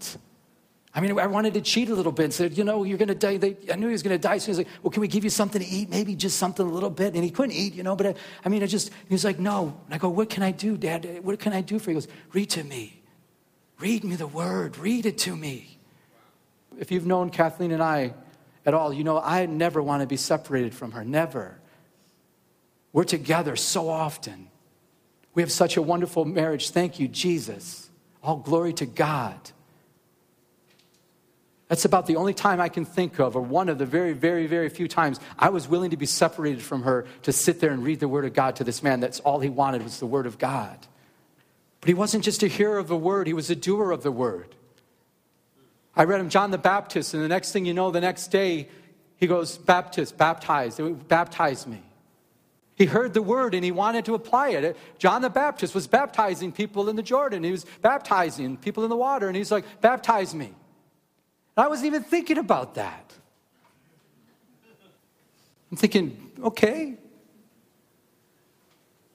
I 0.95 1.01
mean, 1.01 1.17
I 1.19 1.25
wanted 1.25 1.55
to 1.55 1.61
cheat 1.61 1.89
a 1.89 1.95
little 1.95 2.11
bit 2.11 2.25
and 2.25 2.33
said, 2.33 2.57
you 2.57 2.63
know, 2.63 2.83
you're 2.83 2.99
going 2.99 3.07
to 3.07 3.15
die. 3.15 3.37
They, 3.37 3.57
I 3.71 3.75
knew 3.75 3.87
he 3.87 3.93
was 3.93 4.03
going 4.03 4.15
to 4.15 4.21
die. 4.21 4.37
So 4.37 4.45
he 4.45 4.51
was 4.51 4.57
like, 4.59 4.67
well, 4.83 4.91
can 4.91 5.01
we 5.01 5.07
give 5.07 5.23
you 5.23 5.31
something 5.31 5.59
to 5.59 5.67
eat? 5.67 5.89
Maybe 5.89 6.15
just 6.15 6.37
something 6.37 6.65
a 6.65 6.69
little 6.69 6.91
bit. 6.91 7.15
And 7.15 7.23
he 7.23 7.31
couldn't 7.31 7.55
eat, 7.55 7.73
you 7.73 7.81
know, 7.81 7.95
but 7.95 8.07
I, 8.07 8.15
I 8.45 8.49
mean, 8.49 8.61
I 8.61 8.67
just, 8.67 8.91
he 9.09 9.13
was 9.13 9.25
like, 9.25 9.39
no. 9.39 9.75
And 9.85 9.95
I 9.95 9.97
go, 9.97 10.09
what 10.09 10.29
can 10.29 10.43
I 10.43 10.51
do, 10.51 10.77
Dad? 10.77 11.21
What 11.23 11.39
can 11.39 11.51
I 11.51 11.61
do 11.61 11.79
for 11.79 11.89
you? 11.89 11.97
He 11.97 12.05
goes, 12.05 12.13
read 12.31 12.49
to 12.51 12.63
me. 12.63 13.01
Read 13.79 14.03
me 14.03 14.15
the 14.15 14.27
word. 14.27 14.77
Read 14.77 15.07
it 15.07 15.17
to 15.19 15.35
me. 15.35 15.79
If 16.77 16.91
you've 16.91 17.07
known 17.07 17.31
Kathleen 17.31 17.71
and 17.71 17.81
I 17.81 18.13
at 18.65 18.73
all, 18.73 18.93
you 18.93 19.03
know 19.03 19.19
I 19.19 19.45
never 19.45 19.81
want 19.81 20.01
to 20.01 20.07
be 20.07 20.17
separated 20.17 20.73
from 20.73 20.91
her. 20.91 21.03
Never. 21.03 21.59
We're 22.91 23.03
together 23.03 23.55
so 23.55 23.89
often. 23.89 24.49
We 25.33 25.41
have 25.41 25.51
such 25.51 25.77
a 25.77 25.81
wonderful 25.81 26.25
marriage. 26.25 26.69
Thank 26.69 26.99
you, 26.99 27.07
Jesus. 27.07 27.89
All 28.21 28.37
glory 28.37 28.73
to 28.73 28.85
God. 28.85 29.37
That's 31.67 31.85
about 31.85 32.05
the 32.05 32.17
only 32.17 32.35
time 32.35 32.61
I 32.61 32.69
can 32.69 32.85
think 32.85 33.19
of, 33.19 33.35
or 33.35 33.41
one 33.41 33.67
of 33.67 33.79
the 33.79 33.85
very, 33.85 34.13
very, 34.13 34.45
very 34.45 34.69
few 34.69 34.87
times 34.87 35.19
I 35.39 35.49
was 35.49 35.67
willing 35.67 35.89
to 35.89 35.97
be 35.97 36.05
separated 36.05 36.61
from 36.61 36.83
her 36.83 37.07
to 37.23 37.31
sit 37.31 37.59
there 37.59 37.71
and 37.71 37.83
read 37.83 37.99
the 37.99 38.07
Word 38.07 38.25
of 38.25 38.33
God 38.33 38.57
to 38.57 38.63
this 38.63 38.83
man. 38.83 38.99
That's 38.99 39.19
all 39.21 39.39
he 39.39 39.49
wanted 39.49 39.83
was 39.83 39.99
the 39.99 40.05
Word 40.05 40.27
of 40.27 40.37
God. 40.37 40.77
But 41.81 41.87
he 41.87 41.95
wasn't 41.95 42.23
just 42.23 42.43
a 42.43 42.47
hearer 42.47 42.77
of 42.77 42.87
the 42.87 42.95
Word, 42.95 43.25
he 43.27 43.33
was 43.33 43.49
a 43.49 43.55
doer 43.55 43.91
of 43.91 44.03
the 44.03 44.11
Word. 44.11 44.55
I 45.95 46.05
read 46.05 46.19
him 46.19 46.29
John 46.29 46.51
the 46.51 46.57
Baptist, 46.57 47.13
and 47.13 47.23
the 47.23 47.27
next 47.27 47.51
thing 47.51 47.65
you 47.65 47.73
know, 47.73 47.91
the 47.91 48.01
next 48.01 48.27
day, 48.27 48.67
he 49.17 49.27
goes, 49.27 49.57
Baptist, 49.57 50.17
baptize, 50.17 50.79
baptize 51.07 51.67
me. 51.67 51.83
He 52.75 52.85
heard 52.85 53.13
the 53.13 53.21
word 53.21 53.53
and 53.53 53.63
he 53.63 53.71
wanted 53.71 54.05
to 54.05 54.15
apply 54.15 54.49
it. 54.49 54.75
John 54.97 55.21
the 55.21 55.29
Baptist 55.29 55.75
was 55.75 55.85
baptizing 55.85 56.51
people 56.51 56.89
in 56.89 56.95
the 56.95 57.03
Jordan. 57.03 57.43
He 57.43 57.51
was 57.51 57.65
baptizing 57.81 58.57
people 58.57 58.83
in 58.83 58.89
the 58.89 58.95
water, 58.95 59.27
and 59.27 59.37
he's 59.37 59.51
like, 59.51 59.65
Baptize 59.81 60.33
me. 60.33 60.47
And 61.55 61.65
I 61.65 61.67
wasn't 61.67 61.87
even 61.87 62.03
thinking 62.03 62.39
about 62.39 62.75
that. 62.75 63.13
I'm 65.69 65.77
thinking, 65.77 66.31
okay. 66.43 66.97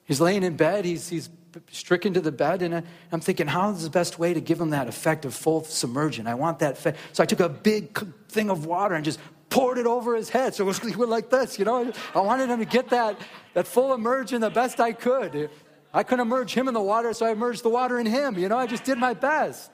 He's 0.05 0.19
laying 0.19 0.43
in 0.43 0.55
bed, 0.55 0.85
he's, 0.85 1.07
he's 1.09 1.29
stricken 1.71 2.13
to 2.13 2.21
the 2.21 2.31
bed, 2.31 2.61
and 2.61 2.83
I'm 3.11 3.21
thinking, 3.21 3.47
how 3.47 3.71
is 3.71 3.83
the 3.83 3.89
best 3.89 4.19
way 4.19 4.33
to 4.33 4.41
give 4.41 4.59
him 4.59 4.71
that 4.71 4.87
effect 4.87 5.25
of 5.25 5.33
full 5.33 5.63
submersion? 5.63 6.27
I 6.27 6.35
want 6.35 6.59
that. 6.59 6.77
So 6.77 6.93
I 7.19 7.25
took 7.25 7.39
a 7.39 7.49
big 7.49 7.97
thing 8.27 8.49
of 8.49 8.65
water 8.65 8.95
and 8.95 9.03
just 9.03 9.19
poured 9.49 9.77
it 9.77 9.87
over 9.87 10.15
his 10.15 10.29
head. 10.29 10.53
So 10.55 10.69
he 10.71 10.95
went 10.95 11.09
like 11.09 11.29
this, 11.29 11.57
you 11.57 11.65
know. 11.65 11.91
I 12.13 12.19
wanted 12.19 12.49
him 12.49 12.59
to 12.59 12.65
get 12.65 12.89
that, 12.89 13.19
that 13.53 13.67
full 13.67 13.93
immersion 13.93 14.41
the 14.41 14.49
best 14.49 14.79
I 14.79 14.93
could. 14.93 15.49
I 15.93 16.03
couldn't 16.03 16.27
immerse 16.27 16.53
him 16.53 16.67
in 16.67 16.73
the 16.73 16.81
water, 16.81 17.13
so 17.13 17.25
I 17.25 17.31
immersed 17.31 17.63
the 17.63 17.69
water 17.69 17.99
in 17.99 18.05
him. 18.05 18.37
You 18.37 18.47
know, 18.47 18.57
I 18.57 18.67
just 18.67 18.83
did 18.83 18.97
my 18.97 19.15
best. 19.15 19.71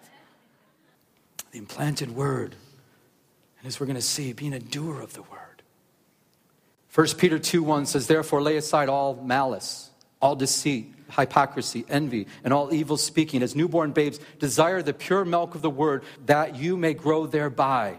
The 1.52 1.58
implanted 1.58 2.16
word. 2.16 2.56
And 3.60 3.68
as 3.68 3.80
we're 3.80 3.86
going 3.86 3.98
to 3.98 4.02
see, 4.02 4.32
being 4.32 4.54
a 4.54 4.60
doer 4.60 5.02
of 5.02 5.14
the 5.14 5.24
word. 5.24 5.64
1 6.94 7.08
Peter 7.18 7.38
2 7.38 7.62
1 7.62 7.86
says, 7.88 8.08
Therefore, 8.08 8.42
lay 8.42 8.56
aside 8.56 8.88
all 8.88 9.16
malice, 9.16 9.90
all 10.22 10.38
deceit 10.38 10.95
hypocrisy, 11.12 11.86
envy, 11.90 12.28
and 12.44 12.54
all 12.54 12.74
evil 12.74 12.98
speaking. 12.98 13.44
As 13.44 13.56
newborn 13.56 13.92
babes, 13.92 14.20
desire 14.40 14.82
the 14.82 14.94
pure 14.94 15.26
milk 15.26 15.56
of 15.56 15.62
the 15.62 15.70
word 15.70 16.04
that 16.26 16.56
you 16.56 16.78
may 16.78 16.94
grow 16.94 17.26
thereby, 17.26 17.98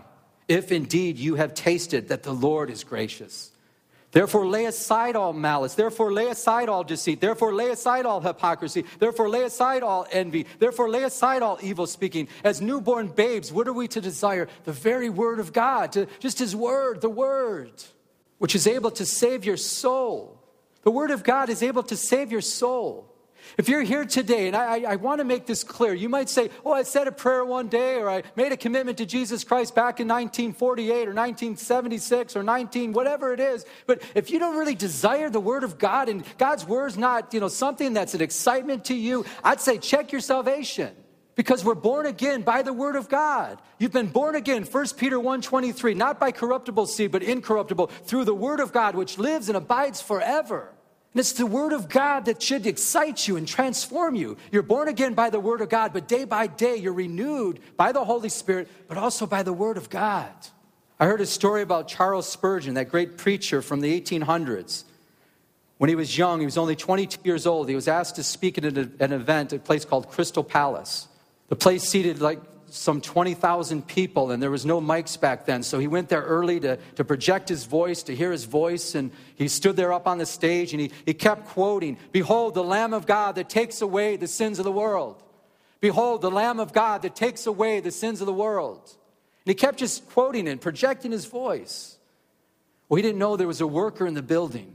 if 0.48 0.72
indeed 0.72 1.18
you 1.18 1.34
have 1.36 1.54
tasted 1.54 2.08
that 2.08 2.22
the 2.22 2.32
Lord 2.32 2.70
is 2.70 2.84
gracious. 2.84 3.50
Therefore, 4.12 4.46
lay 4.46 4.64
aside 4.64 5.14
all 5.14 5.34
malice. 5.34 5.74
Therefore, 5.74 6.10
lay 6.10 6.28
aside 6.28 6.70
all 6.70 6.84
deceit. 6.84 7.20
Therefore, 7.20 7.52
lay 7.52 7.68
aside 7.68 8.06
all 8.06 8.22
hypocrisy. 8.22 8.86
Therefore, 8.98 9.28
lay 9.28 9.42
aside 9.42 9.82
all 9.82 10.06
envy. 10.10 10.46
Therefore, 10.58 10.88
lay 10.88 11.02
aside 11.02 11.42
all 11.42 11.58
evil 11.60 11.86
speaking. 11.86 12.28
As 12.42 12.62
newborn 12.62 13.08
babes, 13.08 13.52
what 13.52 13.68
are 13.68 13.74
we 13.74 13.88
to 13.88 14.00
desire? 14.00 14.48
The 14.64 14.72
very 14.72 15.10
word 15.10 15.38
of 15.38 15.52
God, 15.52 15.92
to, 15.92 16.06
just 16.18 16.38
His 16.38 16.56
word, 16.56 17.02
the 17.02 17.10
word, 17.10 17.72
which 18.38 18.54
is 18.54 18.66
able 18.66 18.90
to 18.92 19.04
save 19.04 19.44
your 19.44 19.58
soul. 19.58 20.40
The 20.86 20.92
Word 20.92 21.10
of 21.10 21.24
God 21.24 21.50
is 21.50 21.64
able 21.64 21.82
to 21.82 21.96
save 21.96 22.30
your 22.30 22.40
soul. 22.40 23.12
If 23.58 23.68
you're 23.68 23.82
here 23.82 24.04
today, 24.04 24.46
and 24.46 24.54
I, 24.54 24.76
I, 24.76 24.92
I 24.92 24.96
want 24.96 25.18
to 25.18 25.24
make 25.24 25.44
this 25.44 25.64
clear, 25.64 25.92
you 25.92 26.08
might 26.08 26.28
say, 26.28 26.48
Oh, 26.64 26.70
I 26.70 26.84
said 26.84 27.08
a 27.08 27.12
prayer 27.12 27.44
one 27.44 27.66
day, 27.66 27.96
or 27.96 28.08
I 28.08 28.22
made 28.36 28.52
a 28.52 28.56
commitment 28.56 28.98
to 28.98 29.04
Jesus 29.04 29.42
Christ 29.42 29.74
back 29.74 29.98
in 29.98 30.06
1948 30.06 30.92
or 30.92 31.12
1976 31.12 32.36
or 32.36 32.44
19, 32.44 32.92
whatever 32.92 33.32
it 33.32 33.40
is. 33.40 33.66
But 33.88 34.00
if 34.14 34.30
you 34.30 34.38
don't 34.38 34.56
really 34.56 34.76
desire 34.76 35.28
the 35.28 35.40
Word 35.40 35.64
of 35.64 35.76
God 35.76 36.08
and 36.08 36.22
God's 36.38 36.64
Word 36.64 36.86
is 36.92 36.96
not, 36.96 37.34
you 37.34 37.40
know, 37.40 37.48
something 37.48 37.92
that's 37.92 38.14
an 38.14 38.22
excitement 38.22 38.84
to 38.84 38.94
you, 38.94 39.24
I'd 39.42 39.60
say 39.60 39.78
check 39.78 40.12
your 40.12 40.20
salvation 40.20 40.94
because 41.34 41.64
we're 41.64 41.74
born 41.74 42.06
again 42.06 42.42
by 42.42 42.62
the 42.62 42.72
word 42.72 42.96
of 42.96 43.10
god 43.10 43.60
you've 43.78 43.92
been 43.92 44.06
born 44.06 44.34
again 44.34 44.64
1 44.64 44.86
peter 44.96 45.18
1.23 45.18 45.94
not 45.94 46.18
by 46.18 46.32
corruptible 46.32 46.86
seed 46.86 47.12
but 47.12 47.22
incorruptible 47.22 47.88
through 48.04 48.24
the 48.24 48.34
word 48.34 48.58
of 48.58 48.72
god 48.72 48.94
which 48.94 49.18
lives 49.18 49.50
and 49.50 49.56
abides 49.56 50.00
forever 50.00 50.72
and 51.16 51.20
it's 51.20 51.32
the 51.32 51.46
Word 51.46 51.72
of 51.72 51.88
God 51.88 52.26
that 52.26 52.42
should 52.42 52.66
excite 52.66 53.26
you 53.26 53.38
and 53.38 53.48
transform 53.48 54.16
you. 54.16 54.36
You're 54.52 54.62
born 54.62 54.86
again 54.86 55.14
by 55.14 55.30
the 55.30 55.40
Word 55.40 55.62
of 55.62 55.70
God, 55.70 55.94
but 55.94 56.06
day 56.06 56.24
by 56.24 56.46
day 56.46 56.76
you're 56.76 56.92
renewed 56.92 57.58
by 57.74 57.92
the 57.92 58.04
Holy 58.04 58.28
Spirit, 58.28 58.68
but 58.86 58.98
also 58.98 59.26
by 59.26 59.42
the 59.42 59.52
Word 59.54 59.78
of 59.78 59.88
God. 59.88 60.28
I 61.00 61.06
heard 61.06 61.22
a 61.22 61.26
story 61.26 61.62
about 61.62 61.88
Charles 61.88 62.28
Spurgeon, 62.28 62.74
that 62.74 62.90
great 62.90 63.16
preacher 63.16 63.62
from 63.62 63.80
the 63.80 63.98
1800s. 63.98 64.84
When 65.78 65.88
he 65.88 65.96
was 65.96 66.18
young, 66.18 66.40
he 66.40 66.44
was 66.44 66.58
only 66.58 66.76
22 66.76 67.20
years 67.24 67.46
old, 67.46 67.70
he 67.70 67.74
was 67.74 67.88
asked 67.88 68.16
to 68.16 68.22
speak 68.22 68.58
at 68.58 68.66
an 68.66 69.12
event 69.14 69.54
at 69.54 69.60
a 69.60 69.62
place 69.62 69.86
called 69.86 70.10
Crystal 70.10 70.44
Palace. 70.44 71.08
The 71.48 71.56
place 71.56 71.84
seated 71.84 72.20
like 72.20 72.40
some 72.76 73.00
20,000 73.00 73.86
people, 73.86 74.30
and 74.30 74.42
there 74.42 74.50
was 74.50 74.66
no 74.66 74.80
mics 74.80 75.18
back 75.18 75.46
then. 75.46 75.62
So 75.62 75.78
he 75.78 75.86
went 75.86 76.08
there 76.08 76.22
early 76.22 76.60
to, 76.60 76.76
to 76.96 77.04
project 77.04 77.48
his 77.48 77.64
voice, 77.64 78.02
to 78.04 78.14
hear 78.14 78.30
his 78.30 78.44
voice, 78.44 78.94
and 78.94 79.10
he 79.34 79.48
stood 79.48 79.76
there 79.76 79.92
up 79.92 80.06
on 80.06 80.18
the 80.18 80.26
stage 80.26 80.72
and 80.72 80.80
he, 80.80 80.90
he 81.04 81.14
kept 81.14 81.46
quoting 81.48 81.96
Behold, 82.12 82.54
the 82.54 82.64
Lamb 82.64 82.92
of 82.92 83.06
God 83.06 83.36
that 83.36 83.48
takes 83.48 83.80
away 83.80 84.16
the 84.16 84.28
sins 84.28 84.58
of 84.58 84.64
the 84.64 84.72
world. 84.72 85.22
Behold, 85.80 86.22
the 86.22 86.30
Lamb 86.30 86.60
of 86.60 86.72
God 86.72 87.02
that 87.02 87.16
takes 87.16 87.46
away 87.46 87.80
the 87.80 87.90
sins 87.90 88.20
of 88.20 88.26
the 88.26 88.32
world. 88.32 88.80
And 89.44 89.50
he 89.50 89.54
kept 89.54 89.78
just 89.78 90.08
quoting 90.10 90.48
and 90.48 90.60
projecting 90.60 91.12
his 91.12 91.26
voice. 91.26 91.98
Well, 92.88 92.96
he 92.96 93.02
didn't 93.02 93.18
know 93.18 93.36
there 93.36 93.46
was 93.46 93.60
a 93.60 93.66
worker 93.66 94.06
in 94.06 94.14
the 94.14 94.22
building. 94.22 94.74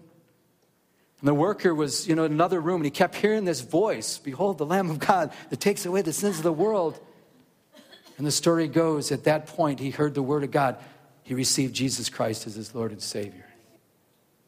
And 1.20 1.28
the 1.28 1.34
worker 1.34 1.74
was, 1.74 2.08
you 2.08 2.16
know, 2.16 2.24
in 2.24 2.32
another 2.32 2.60
room, 2.60 2.78
and 2.78 2.86
he 2.86 2.92
kept 2.92 3.16
hearing 3.16 3.46
this 3.46 3.62
voice 3.62 4.18
Behold, 4.18 4.58
the 4.58 4.66
Lamb 4.66 4.90
of 4.90 5.00
God 5.00 5.32
that 5.50 5.60
takes 5.60 5.86
away 5.86 6.02
the 6.02 6.14
sins 6.14 6.38
of 6.38 6.44
the 6.44 6.54
world. 6.54 7.00
And 8.22 8.28
the 8.28 8.32
story 8.32 8.68
goes 8.68 9.12
at 9.12 9.24
that 9.24 9.48
point, 9.48 9.80
he 9.80 9.90
heard 9.90 10.14
the 10.14 10.22
word 10.22 10.44
of 10.44 10.52
God. 10.52 10.78
He 11.24 11.34
received 11.34 11.74
Jesus 11.74 12.08
Christ 12.08 12.46
as 12.46 12.54
his 12.54 12.76
Lord 12.76 12.92
and 12.92 13.02
Savior 13.02 13.48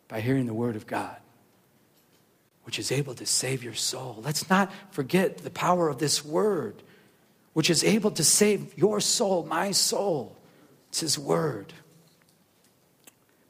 by 0.08 0.22
hearing 0.22 0.46
the 0.46 0.54
word 0.54 0.76
of 0.76 0.86
God, 0.86 1.18
which 2.66 2.78
is 2.78 2.92
able 2.92 3.16
to 3.16 3.26
save 3.26 3.64
your 3.64 3.74
soul. 3.74 4.22
Let's 4.24 4.48
not 4.48 4.72
forget 4.92 5.40
the 5.40 5.50
power 5.50 5.90
of 5.90 5.98
this 5.98 6.24
word, 6.24 6.84
which 7.54 7.72
is 7.72 7.84
able 7.84 8.12
to 8.12 8.24
save 8.24 8.78
your 8.78 9.00
soul, 9.00 9.44
my 9.44 9.72
soul. 9.72 10.38
It's 10.90 11.00
his 11.00 11.18
word. 11.18 11.74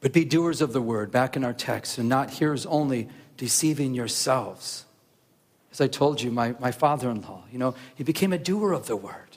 But 0.00 0.14
be 0.14 0.24
doers 0.24 0.62
of 0.62 0.72
the 0.72 0.80
word, 0.80 1.10
back 1.10 1.36
in 1.36 1.44
our 1.44 1.52
text, 1.52 1.98
and 1.98 2.08
not 2.08 2.30
hearers 2.30 2.64
only, 2.64 3.10
deceiving 3.36 3.92
yourselves. 3.92 4.86
As 5.70 5.82
I 5.82 5.86
told 5.86 6.22
you, 6.22 6.30
my, 6.30 6.54
my 6.60 6.70
father 6.70 7.10
in 7.10 7.20
law, 7.20 7.44
you 7.52 7.58
know, 7.58 7.74
he 7.94 8.04
became 8.04 8.32
a 8.32 8.38
doer 8.38 8.72
of 8.72 8.86
the 8.86 8.96
word. 8.96 9.34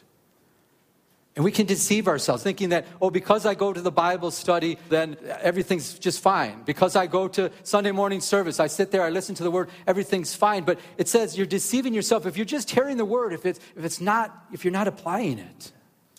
And 1.38 1.44
we 1.44 1.52
can 1.52 1.68
deceive 1.68 2.08
ourselves 2.08 2.42
thinking 2.42 2.70
that, 2.70 2.88
oh, 3.00 3.12
because 3.12 3.46
I 3.46 3.54
go 3.54 3.72
to 3.72 3.80
the 3.80 3.92
Bible 3.92 4.32
study, 4.32 4.80
then 4.90 5.18
everything's 5.40 6.00
just 6.00 6.20
fine. 6.20 6.64
Because 6.66 6.96
I 6.96 7.06
go 7.06 7.28
to 7.28 7.52
Sunday 7.62 7.92
morning 7.92 8.22
service, 8.22 8.60
I 8.60 8.66
sit 8.66 8.90
there, 8.90 9.04
I 9.04 9.12
listen 9.12 9.36
to 9.36 9.44
the 9.44 9.52
word, 9.52 9.70
everything's 9.86 10.34
fine. 10.34 10.64
But 10.64 10.80
it 10.98 11.08
says 11.08 11.38
you're 11.38 11.46
deceiving 11.46 11.94
yourself 11.94 12.26
if 12.26 12.38
you're 12.38 12.46
just 12.48 12.72
hearing 12.72 12.98
the 12.98 13.06
word, 13.06 13.34
if 13.34 13.46
it's, 13.46 13.60
if 13.76 13.86
it's 13.86 14.02
not, 14.02 14.36
if 14.52 14.66
you're 14.66 14.72
not 14.72 14.88
applying 14.88 15.38
it. 15.38 15.72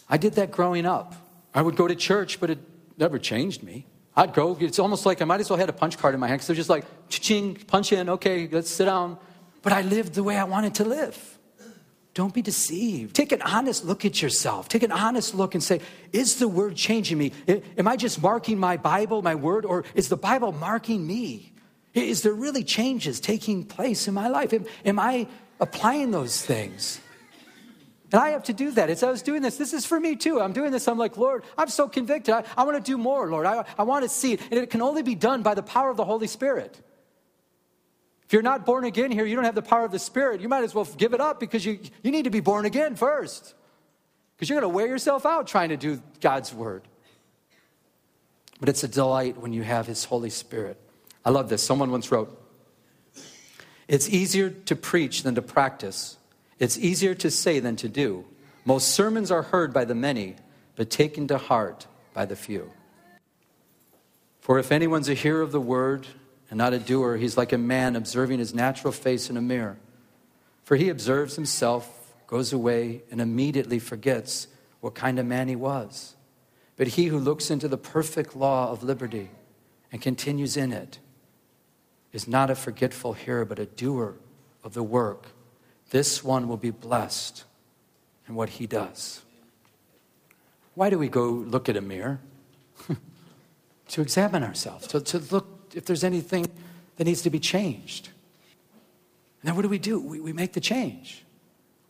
I 0.09 0.19
did 0.19 0.35
that 0.35 0.53
growing 0.53 0.87
up. 0.87 1.17
I 1.53 1.63
would 1.63 1.75
go 1.75 1.89
to 1.89 1.97
church, 1.97 2.39
but 2.39 2.51
it 2.51 2.61
never 2.97 3.19
changed 3.19 3.65
me. 3.65 3.87
I'd 4.15 4.33
go, 4.33 4.57
it's 4.61 4.79
almost 4.79 5.05
like 5.05 5.21
I 5.21 5.25
might 5.25 5.41
as 5.41 5.51
well 5.51 5.59
have 5.59 5.69
a 5.69 5.73
punch 5.73 5.99
card 5.99 6.15
in 6.15 6.21
my 6.21 6.29
hand 6.29 6.39
because 6.39 6.47
they're 6.47 6.55
just 6.55 6.71
like, 6.71 6.85
ching, 7.09 7.57
punch 7.57 7.93
in, 7.93 8.09
okay, 8.09 8.49
let's 8.53 8.71
sit 8.71 8.85
down. 8.85 9.19
But 9.63 9.73
I 9.73 9.83
lived 9.83 10.15
the 10.15 10.23
way 10.23 10.39
I 10.39 10.45
wanted 10.45 10.77
to 10.77 10.85
live. 10.85 11.38
Don't 12.19 12.35
be 12.35 12.43
deceived. 12.43 13.15
Take 13.15 13.31
an 13.31 13.43
honest 13.43 13.85
look 13.85 14.05
at 14.05 14.21
yourself. 14.21 14.69
Take 14.69 14.83
an 14.83 14.91
honest 14.91 15.37
look 15.37 15.55
and 15.55 15.63
say, 15.63 15.81
is 16.13 16.41
the 16.41 16.49
word 16.49 16.75
changing 16.75 17.17
me? 17.17 17.31
Am 17.47 17.87
I 17.87 17.95
just 17.95 18.21
marking 18.21 18.59
my 18.59 18.77
Bible, 18.77 19.23
my 19.23 19.37
word, 19.37 19.65
or 19.65 19.85
is 19.95 20.09
the 20.09 20.17
Bible 20.17 20.51
marking 20.51 21.07
me? 21.07 21.53
Is 21.95 22.23
there 22.23 22.33
really 22.33 22.65
changes 22.65 23.21
taking 23.21 23.63
place 23.63 24.09
in 24.09 24.15
my 24.15 24.27
life? 24.27 24.53
Am, 24.53 24.67
am 24.85 24.99
I 24.99 25.29
applying 25.61 26.11
those 26.11 26.45
things? 26.45 27.01
And 28.11 28.21
I 28.21 28.31
have 28.31 28.43
to 28.45 28.53
do 28.53 28.73
that. 28.73 28.91
As 28.91 29.05
I 29.05 29.13
was 29.13 29.23
doing 29.23 29.41
this, 29.41 29.57
this 29.57 29.73
is 29.73 29.87
for 29.87 30.01
me 30.01 30.17
too. 30.17 30.41
I'm 30.41 30.53
doing 30.53 30.73
this. 30.73 30.89
I'm 30.89 30.99
like, 30.99 31.17
Lord, 31.17 31.45
I'm 31.57 31.69
so 31.69 31.87
convicted. 31.87 32.35
I, 32.35 32.43
I 32.57 32.65
want 32.65 32.77
to 32.77 32.83
do 32.83 32.99
more, 32.99 33.31
Lord. 33.31 33.47
I, 33.47 33.65
I 33.79 33.85
want 33.85 34.03
to 34.03 34.09
see 34.09 34.33
it. 34.33 34.41
And 34.51 34.55
it 34.55 34.71
can 34.71 34.83
only 34.83 35.05
be 35.05 35.15
done 35.15 35.45
by 35.45 35.55
the 35.55 35.63
power 35.63 35.89
of 35.89 35.97
the 35.97 36.05
Holy 36.05 36.27
Spirit. 36.27 36.81
If 38.29 38.33
you're 38.33 38.43
not 38.43 38.65
born 38.65 38.85
again 38.85 39.11
here, 39.11 39.25
you 39.25 39.35
don't 39.35 39.47
have 39.47 39.57
the 39.57 39.63
power 39.63 39.85
of 39.85 39.91
the 39.91 39.99
Spirit, 39.99 40.41
you 40.41 40.49
might 40.49 40.63
as 40.63 40.75
well 40.75 40.85
give 40.85 41.15
it 41.15 41.21
up 41.21 41.41
because 41.41 41.65
you, 41.65 41.81
you 42.03 42.11
need 42.11 42.25
to 42.25 42.31
be 42.31 42.41
born 42.41 42.67
again 42.67 42.95
first. 42.95 43.55
Because 44.37 44.49
you're 44.49 44.61
going 44.61 44.71
to 44.71 44.77
wear 44.77 44.87
yourself 44.87 45.27
out 45.27 45.49
trying 45.49 45.71
to 45.71 45.77
do 45.77 46.01
God's 46.21 46.53
word. 46.53 46.83
But 48.61 48.69
it's 48.69 48.85
a 48.85 48.89
delight 48.89 49.39
when 49.39 49.53
you 49.53 49.63
have 49.63 49.87
His 49.87 50.05
Holy 50.05 50.31
Spirit. 50.31 50.79
I 51.25 51.31
love 51.31 51.49
this. 51.49 51.63
Someone 51.63 51.91
once 51.91 52.13
wrote, 52.13 52.41
It's 53.89 54.09
easier 54.09 54.51
to 54.51 54.77
preach 54.77 55.23
than 55.23 55.35
to 55.35 55.43
practice 55.43 56.19
it's 56.59 56.79
easier 56.79 57.15
to 57.17 57.31
say 57.31 57.61
than 57.61 57.77
to 57.77 57.89
do. 57.89 58.25
Most 58.65 58.91
sermons 58.91 59.31
are 59.31 59.43
heard 59.43 59.73
by 59.73 59.85
the 59.85 59.95
many, 59.95 60.37
but 60.77 60.91
taken 60.91 61.29
to 61.29 61.39
heart 61.39 61.87
by 62.13 62.27
the 62.27 62.37
few. 62.37 62.73
For 64.41 64.59
if 64.59 64.73
anyone's 64.73 65.09
a 65.09 65.15
hearer 65.15 65.43
of 65.43 65.53
the 65.53 65.61
word 65.61 66.07
and 66.51 66.59
not 66.59 66.73
a 66.73 66.79
doer, 66.79 67.17
he's 67.17 67.37
like 67.37 67.53
a 67.53 67.59
man 67.59 67.97
observing 67.97 68.39
his 68.39 68.55
natural 68.55 68.93
face 68.93 69.29
in 69.29 69.37
a 69.37 69.43
mirror. 69.43 69.79
For 70.65 70.77
he 70.77 70.89
observes 70.89 71.37
himself, 71.37 72.15
goes 72.27 72.53
away, 72.53 73.03
and 73.11 73.21
immediately 73.21 73.79
forgets 73.79 74.49
what 74.81 74.95
kind 74.95 75.19
of 75.19 75.27
man 75.27 75.49
he 75.49 75.57
was. 75.57 76.15
But 76.77 76.89
he 76.89 77.07
who 77.07 77.19
looks 77.19 77.51
into 77.51 77.69
the 77.69 77.77
perfect 77.77 78.37
law 78.37 78.71
of 78.71 78.83
liberty 78.83 79.31
and 79.91 80.01
continues 80.01 80.57
in 80.57 80.73
it 80.73 80.99
is 82.13 82.29
not 82.29 82.51
a 82.51 82.55
forgetful 82.55 83.15
hearer, 83.15 83.45
but 83.45 83.59
a 83.59 83.67
doer 83.67 84.17
of 84.63 84.75
the 84.75 84.83
work 84.83 85.29
this 85.91 86.23
one 86.23 86.49
will 86.49 86.57
be 86.57 86.71
blessed 86.71 87.45
in 88.29 88.35
what 88.35 88.51
he 88.51 88.67
does. 88.67 89.23
Why 90.75 90.91
do 90.91 90.99
we 90.99 91.09
go 91.09 91.29
look 91.29 91.69
at 91.69 91.77
a 91.77 91.81
mirror? 91.81 92.21
to 93.89 94.03
examine 94.03 94.43
ourselves, 94.43 94.87
to, 94.89 95.01
to 95.01 95.19
look 95.19 95.47
if 95.79 95.85
there's 95.87 96.05
anything 96.05 96.47
that 96.97 97.05
needs 97.05 97.23
to 97.23 97.31
be 97.31 97.39
changed. 97.39 98.09
And 99.41 99.49
then 99.49 99.57
what 99.57 99.63
do 99.63 99.69
we 99.69 99.79
do? 99.79 100.01
We, 100.01 100.21
we 100.21 100.33
make 100.33 100.53
the 100.53 100.61
change. 100.61 101.25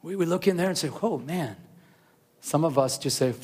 We, 0.02 0.14
we 0.14 0.26
look 0.26 0.47
in 0.47 0.57
there 0.57 0.68
and 0.68 0.76
say, 0.76 0.90
oh 1.02 1.18
man. 1.18 1.57
Some 2.40 2.64
of 2.64 2.78
us 2.78 2.99
just 2.99 3.16
say, 3.16 3.35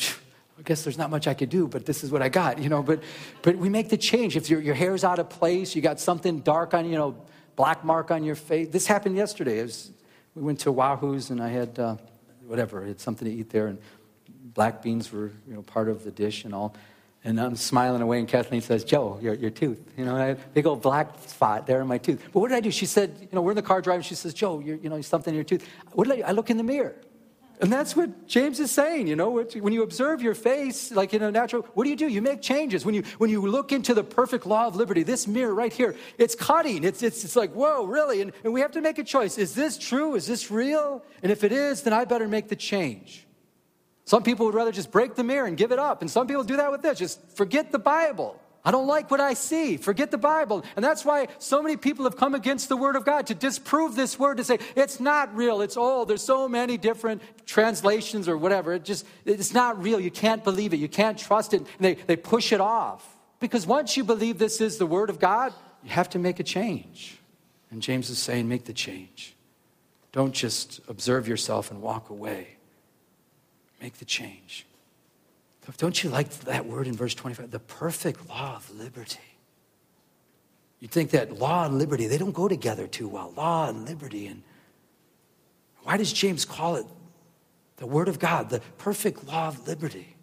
I 0.59 0.63
guess 0.63 0.85
there's 0.85 0.99
not 0.99 1.11
much 1.11 1.27
I 1.27 1.35
could 1.35 1.51
do, 1.51 1.67
but 1.67 1.85
this 1.85 2.05
is 2.05 2.13
what 2.13 2.23
I 2.23 2.29
got, 2.29 2.59
you 2.61 2.69
know. 2.69 2.83
But, 2.83 3.03
but 3.43 3.57
we 3.57 3.69
make 3.69 3.89
the 3.89 3.97
change. 3.97 4.37
If 4.37 4.49
your, 4.49 4.61
your 4.61 4.75
hair's 4.75 5.03
out 5.03 5.19
of 5.19 5.29
place, 5.29 5.75
you 5.75 5.83
got 5.83 5.99
something 5.99 6.41
dark 6.41 6.75
on, 6.75 6.89
you 6.89 6.97
know, 6.97 7.17
black 7.57 7.85
mark 7.85 8.11
on 8.11 8.23
your 8.23 8.37
face. 8.37 8.69
This 8.69 8.87
happened 8.87 9.17
yesterday. 9.17 9.63
Was 9.63 9.91
we 10.35 10.43
went 10.43 10.61
to 10.61 10.73
Wahoo's 10.73 11.31
and 11.31 11.43
I 11.43 11.49
had 11.49 11.79
uh, 11.79 11.97
whatever, 12.47 12.85
I 12.85 12.89
had 12.89 13.01
something 13.01 13.27
to 13.27 13.35
eat 13.35 13.51
there, 13.51 13.67
and 13.67 13.79
black 14.55 14.83
beans 14.83 15.11
were 15.11 15.33
you 15.49 15.55
know 15.55 15.63
part 15.63 15.89
of 15.89 16.05
the 16.05 16.11
dish 16.11 16.45
and 16.45 16.55
all. 16.55 16.77
And 17.26 17.40
I'm 17.40 17.57
smiling 17.57 18.02
away, 18.02 18.19
and 18.19 18.28
Kathleen 18.28 18.61
says, 18.61 18.85
"Joe, 18.85 19.19
your, 19.23 19.33
your 19.33 19.50
tooth, 19.50 19.81
you 19.97 20.04
know, 20.04 20.14
I 20.14 20.35
big 20.35 20.66
old 20.66 20.83
black 20.83 21.09
spot 21.26 21.66
there 21.66 21.81
in 21.81 21.87
my 21.87 21.97
tooth." 21.97 22.23
But 22.33 22.40
what 22.40 22.49
did 22.49 22.57
I 22.57 22.61
do? 22.61 22.71
She 22.71 22.85
said, 22.85 23.16
"You 23.19 23.28
know, 23.33 23.40
we're 23.40 23.52
in 23.52 23.57
the 23.57 23.62
car 23.62 23.81
driving." 23.81 24.02
She 24.02 24.14
says, 24.14 24.35
"Joe, 24.35 24.61
you 24.61 24.88
know, 24.90 25.00
something 25.00 25.33
in 25.33 25.37
your 25.37 25.45
tooth." 25.45 25.66
What 25.93 26.07
did 26.07 26.23
I? 26.23 26.28
I 26.28 26.33
look 26.33 26.50
in 26.50 26.59
the 26.59 26.62
mirror. 26.62 26.95
And 27.61 27.73
that's 27.73 27.95
what 27.95 28.26
James 28.26 28.59
is 28.59 28.73
saying, 28.73 29.07
you 29.07 29.14
know, 29.14 29.31
when 29.31 29.73
you 29.73 29.85
observe 29.85 30.21
your 30.21 30.35
face, 30.35 30.90
like 30.90 31.14
in 31.14 31.23
a 31.23 31.31
natural, 31.31 31.62
what 31.75 31.85
do 31.85 31.90
you 31.90 31.97
do? 31.97 32.09
You 32.09 32.21
make 32.21 32.43
changes. 32.43 32.85
When 32.85 32.97
you, 32.97 33.04
when 33.19 33.31
you 33.31 33.47
look 33.47 33.71
into 33.71 33.95
the 33.95 34.02
perfect 34.02 34.45
law 34.45 34.66
of 34.66 34.75
liberty, 34.75 35.04
this 35.04 35.28
mirror 35.28 35.54
right 35.54 35.73
here, 35.73 35.95
it's 36.19 36.35
cutting. 36.35 36.83
It's, 36.83 37.02
it's, 37.02 37.25
it's 37.25 37.37
like, 37.37 37.52
whoa, 37.52 37.85
really? 37.87 38.21
And, 38.21 38.33
and 38.43 38.52
we 38.52 38.61
have 38.61 38.73
to 38.73 38.81
make 38.81 38.99
a 38.99 39.04
choice. 39.04 39.38
Is 39.38 39.54
this 39.54 39.78
true? 39.78 40.16
Is 40.16 40.26
this 40.26 40.50
real? 40.50 41.04
And 41.23 41.31
if 41.31 41.45
it 41.45 41.52
is, 41.52 41.83
then 41.83 41.93
I 41.93 42.04
better 42.04 42.26
make 42.26 42.49
the 42.49 42.57
change. 42.57 43.24
Some 44.04 44.23
people 44.23 44.46
would 44.46 44.54
rather 44.54 44.73
just 44.73 44.90
break 44.90 45.14
the 45.14 45.25
mirror 45.25 45.46
and 45.46 45.56
give 45.56 45.73
it 45.73 45.78
up. 45.78 46.02
And 46.02 46.11
some 46.11 46.26
people 46.26 46.44
do 46.44 46.56
that 46.56 46.70
with 46.70 46.82
this, 46.82 46.99
just 46.99 47.20
forget 47.37 47.73
the 47.73 47.78
Bible. 47.78 48.40
I 48.66 48.70
don't 48.70 48.87
like 48.87 49.11
what 49.11 49.20
I 49.20 49.34
see. 49.34 49.76
Forget 49.76 50.11
the 50.11 50.18
Bible. 50.18 50.64
And 50.75 50.82
that's 50.82 51.04
why 51.04 51.28
so 51.38 51.62
many 51.62 51.76
people 51.76 52.04
have 52.04 52.16
come 52.16 52.34
against 52.34 52.70
the 52.70 52.78
Word 52.78 52.96
of 52.96 53.04
God 53.04 53.26
to 53.26 53.34
disprove 53.34 53.95
this 53.95 54.19
Word, 54.19 54.38
to 54.38 54.45
say 54.45 54.58
it's 54.75 55.00
not 55.00 55.34
real, 55.36 55.60
it's 55.60 55.76
old. 55.76 56.08
There's 56.08 56.23
so 56.23 56.49
many 56.49 56.78
different 56.78 57.21
translations 57.45 58.26
or 58.26 58.38
whatever. 58.38 58.73
It 58.73 58.84
just, 58.84 59.06
it's 59.26 59.52
not 59.52 59.82
real. 59.82 60.00
You 60.00 60.10
can't 60.10 60.43
believe 60.43 60.73
it. 60.73 60.78
You 60.78 60.88
can't 60.88 61.19
trust 61.19 61.52
it. 61.52 61.58
And 61.58 61.69
they, 61.80 61.95
they 61.95 62.17
push 62.17 62.52
it 62.52 62.60
off. 62.60 63.06
Because 63.38 63.67
once 63.67 63.99
you 63.99 64.04
believe 64.04 64.38
this 64.38 64.62
is 64.62 64.78
the 64.78 64.86
Word 64.86 65.10
of 65.10 65.19
God, 65.19 65.52
you 65.82 65.90
have 65.90 66.08
to 66.10 66.19
make 66.19 66.40
a 66.40 66.45
change. 66.45 67.19
And 67.71 67.82
James 67.82 68.08
is 68.08 68.19
saying, 68.19 68.49
make 68.49 68.64
the 68.64 68.73
change. 68.73 69.34
Don't 70.12 70.32
just 70.32 70.80
observe 70.88 71.28
yourself 71.28 71.71
and 71.71 71.82
walk 71.82 72.08
away. 72.08 72.56
Make 73.80 73.95
the 73.95 74.04
change. 74.04 74.67
Don't 75.78 76.02
you 76.02 76.10
like 76.10 76.30
that 76.41 76.67
word 76.67 76.87
in 76.87 76.95
verse 76.95 77.15
25? 77.15 77.50
The 77.50 77.58
perfect 77.58 78.28
law 78.28 78.56
of 78.56 78.71
liberty. 78.71 79.19
You'd 80.80 80.91
think 80.91 81.10
that 81.10 81.39
law 81.39 81.65
and 81.65 81.78
liberty, 81.78 82.06
they 82.06 82.19
don't 82.19 82.34
go 82.34 82.49
together 82.49 82.87
too 82.87 83.08
well. 83.08 83.32
Law 83.37 83.71
and 83.71 83.89
liberty. 83.89 84.26
And 84.26 84.43
why 85.82 85.97
does 85.97 86.13
James 86.13 86.45
call 86.45 86.76
it 86.76 86.87
the 87.76 87.87
Word 87.87 88.08
of 88.08 88.19
God, 88.19 88.50
the 88.50 88.60
perfect 88.76 89.26
law 89.26 89.49
of 89.49 89.67
liberty? 89.67 90.15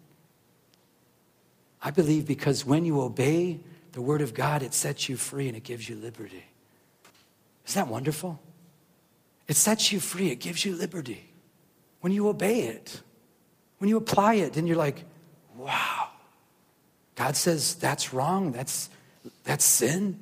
I 1.82 1.90
believe 1.90 2.26
because 2.26 2.64
when 2.64 2.84
you 2.84 3.00
obey 3.00 3.58
the 3.90 4.00
Word 4.00 4.22
of 4.22 4.34
God, 4.34 4.62
it 4.62 4.72
sets 4.72 5.08
you 5.08 5.16
free 5.16 5.48
and 5.48 5.56
it 5.56 5.64
gives 5.64 5.88
you 5.88 5.96
liberty. 5.96 6.44
Isn't 7.66 7.86
that 7.86 7.92
wonderful? 7.92 8.40
It 9.48 9.56
sets 9.56 9.90
you 9.90 9.98
free, 9.98 10.30
it 10.30 10.36
gives 10.36 10.64
you 10.64 10.76
liberty. 10.76 11.28
When 12.00 12.12
you 12.12 12.28
obey 12.28 12.62
it, 12.62 13.02
when 13.82 13.88
you 13.88 13.96
apply 13.96 14.34
it, 14.34 14.52
then 14.52 14.68
you're 14.68 14.76
like, 14.76 15.02
wow. 15.56 16.06
God 17.16 17.34
says 17.34 17.74
that's 17.74 18.14
wrong. 18.14 18.52
That's, 18.52 18.88
that's 19.42 19.64
sin. 19.64 20.20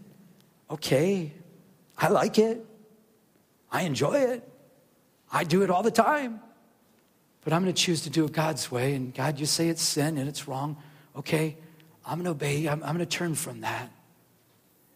Okay. 0.70 1.30
I 1.98 2.08
like 2.08 2.38
it. 2.38 2.64
I 3.70 3.82
enjoy 3.82 4.14
it. 4.14 4.48
I 5.30 5.44
do 5.44 5.60
it 5.60 5.68
all 5.68 5.82
the 5.82 5.90
time. 5.90 6.40
But 7.44 7.52
I'm 7.52 7.62
going 7.62 7.74
to 7.74 7.78
choose 7.78 8.00
to 8.04 8.10
do 8.10 8.24
it 8.24 8.32
God's 8.32 8.70
way. 8.70 8.94
And 8.94 9.12
God, 9.12 9.38
you 9.38 9.44
say 9.44 9.68
it's 9.68 9.82
sin 9.82 10.16
and 10.16 10.26
it's 10.26 10.48
wrong. 10.48 10.78
Okay. 11.14 11.58
I'm 12.06 12.14
going 12.14 12.24
to 12.24 12.30
obey. 12.30 12.66
I'm, 12.66 12.82
I'm 12.82 12.96
going 12.96 13.00
to 13.00 13.04
turn 13.04 13.34
from 13.34 13.60
that. 13.60 13.90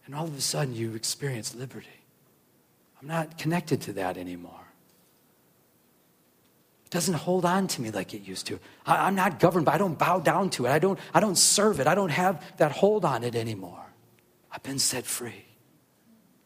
And 0.06 0.14
all 0.14 0.24
of 0.24 0.34
a 0.34 0.40
sudden, 0.40 0.74
you 0.74 0.94
experience 0.94 1.54
liberty. 1.54 2.00
I'm 3.02 3.08
not 3.08 3.36
connected 3.36 3.82
to 3.82 3.92
that 3.92 4.16
anymore 4.16 4.63
doesn't 6.94 7.14
hold 7.14 7.44
on 7.44 7.66
to 7.66 7.82
me 7.82 7.90
like 7.90 8.14
it 8.14 8.22
used 8.22 8.46
to. 8.46 8.60
I, 8.86 9.08
am 9.08 9.16
not 9.16 9.40
governed, 9.40 9.66
but 9.66 9.74
I 9.74 9.78
don't 9.78 9.98
bow 9.98 10.20
down 10.20 10.48
to 10.50 10.66
it. 10.66 10.70
I 10.70 10.78
don't, 10.78 10.96
I 11.12 11.18
don't 11.18 11.36
serve 11.36 11.80
it. 11.80 11.88
I 11.88 11.96
don't 11.96 12.10
have 12.10 12.40
that 12.58 12.70
hold 12.70 13.04
on 13.04 13.24
it 13.24 13.34
anymore. 13.34 13.84
I've 14.52 14.62
been 14.62 14.78
set 14.78 15.04
free. 15.04 15.44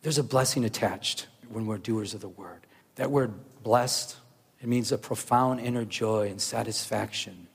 There's 0.01 0.17
a 0.17 0.23
blessing 0.23 0.65
attached 0.65 1.27
when 1.51 1.67
we're 1.67 1.77
doers 1.77 2.15
of 2.15 2.23
the 2.23 2.31
word. 2.31 2.67
That 2.95 3.11
word 3.11 3.35
blessed, 3.63 4.17
it 4.63 4.69
means 4.69 4.91
a 4.91 4.97
profound 4.97 5.61
inner 5.61 5.85
joy 5.85 6.29
and 6.29 6.41
satisfaction. 6.41 7.47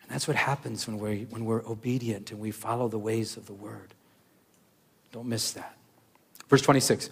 And 0.00 0.10
that's 0.10 0.26
what 0.26 0.38
happens 0.38 0.86
when, 0.86 0.98
we're, 0.98 1.26
when 1.26 1.44
we're 1.44 1.66
obedient 1.66 2.30
and 2.30 2.40
we 2.40 2.50
follow 2.50 2.88
the 2.88 2.98
ways 2.98 3.36
of 3.36 3.44
the 3.44 3.52
word. 3.52 3.92
Don't 5.12 5.26
miss 5.26 5.52
that. 5.52 5.76
Verse 6.48 6.62
26, 6.62 7.10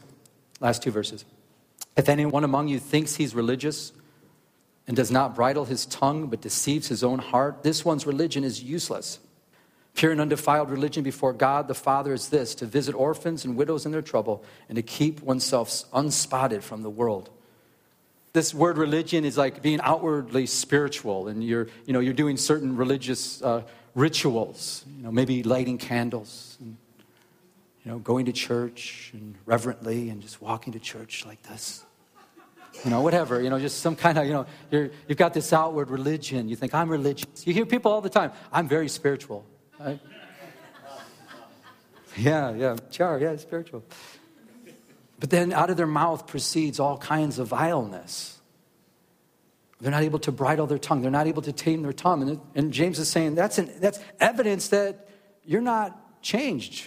last 0.60 0.82
two 0.82 0.90
verses. 0.90 1.26
If 1.94 2.08
anyone 2.08 2.42
among 2.42 2.68
you 2.68 2.78
thinks 2.78 3.16
he's 3.16 3.34
religious, 3.34 3.92
and 4.86 4.96
does 4.96 5.10
not 5.10 5.34
bridle 5.34 5.64
his 5.64 5.86
tongue 5.86 6.28
but 6.28 6.40
deceives 6.40 6.88
his 6.88 7.02
own 7.02 7.18
heart, 7.18 7.62
this 7.62 7.84
one's 7.84 8.06
religion 8.06 8.44
is 8.44 8.62
useless. 8.62 9.18
Pure 9.94 10.12
and 10.12 10.20
undefiled 10.20 10.70
religion 10.70 11.02
before 11.02 11.32
God 11.32 11.68
the 11.68 11.74
Father 11.74 12.12
is 12.12 12.28
this 12.28 12.54
to 12.56 12.66
visit 12.66 12.94
orphans 12.94 13.44
and 13.44 13.56
widows 13.56 13.86
in 13.86 13.92
their 13.92 14.02
trouble 14.02 14.44
and 14.68 14.76
to 14.76 14.82
keep 14.82 15.22
oneself 15.22 15.84
unspotted 15.92 16.62
from 16.62 16.82
the 16.82 16.90
world. 16.90 17.30
This 18.34 18.52
word 18.52 18.76
religion 18.76 19.24
is 19.24 19.38
like 19.38 19.62
being 19.62 19.80
outwardly 19.80 20.44
spiritual, 20.44 21.28
and 21.28 21.42
you're, 21.42 21.68
you 21.86 21.94
know, 21.94 22.00
you're 22.00 22.12
doing 22.12 22.36
certain 22.36 22.76
religious 22.76 23.40
uh, 23.40 23.62
rituals, 23.94 24.84
you 24.98 25.04
know, 25.04 25.10
maybe 25.10 25.42
lighting 25.42 25.78
candles, 25.78 26.58
and, 26.60 26.76
you 27.82 27.90
know, 27.90 27.98
going 27.98 28.26
to 28.26 28.32
church 28.32 29.10
and 29.14 29.36
reverently 29.46 30.10
and 30.10 30.20
just 30.20 30.42
walking 30.42 30.74
to 30.74 30.78
church 30.78 31.24
like 31.24 31.42
this 31.44 31.85
you 32.84 32.90
know, 32.90 33.00
whatever, 33.00 33.40
you 33.40 33.50
know, 33.50 33.58
just 33.58 33.80
some 33.80 33.96
kind 33.96 34.18
of, 34.18 34.26
you 34.26 34.32
know, 34.32 34.46
you 34.70 34.90
have 35.08 35.16
got 35.16 35.34
this 35.34 35.52
outward 35.52 35.90
religion. 35.90 36.48
You 36.48 36.56
think, 36.56 36.74
I'm 36.74 36.88
religious. 36.88 37.46
You 37.46 37.52
hear 37.52 37.66
people 37.66 37.92
all 37.92 38.00
the 38.00 38.10
time, 38.10 38.32
I'm 38.52 38.68
very 38.68 38.88
spiritual. 38.88 39.44
Right? 39.78 40.00
Yeah, 42.18 42.54
yeah, 42.54 42.76
char, 42.90 43.18
yeah, 43.18 43.36
spiritual. 43.36 43.84
But 45.20 45.28
then 45.28 45.52
out 45.52 45.68
of 45.68 45.76
their 45.76 45.86
mouth 45.86 46.26
proceeds 46.26 46.80
all 46.80 46.96
kinds 46.96 47.38
of 47.38 47.48
vileness. 47.48 48.38
They're 49.80 49.90
not 49.90 50.02
able 50.02 50.18
to 50.20 50.32
bridle 50.32 50.66
their 50.66 50.78
tongue. 50.78 51.02
They're 51.02 51.10
not 51.10 51.26
able 51.26 51.42
to 51.42 51.52
tame 51.52 51.82
their 51.82 51.92
tongue. 51.92 52.22
And, 52.22 52.40
and 52.54 52.72
James 52.72 52.98
is 52.98 53.08
saying 53.08 53.34
that's, 53.34 53.58
an, 53.58 53.70
that's 53.80 53.98
evidence 54.18 54.68
that 54.68 55.08
you're 55.44 55.60
not 55.60 56.22
changed. 56.22 56.86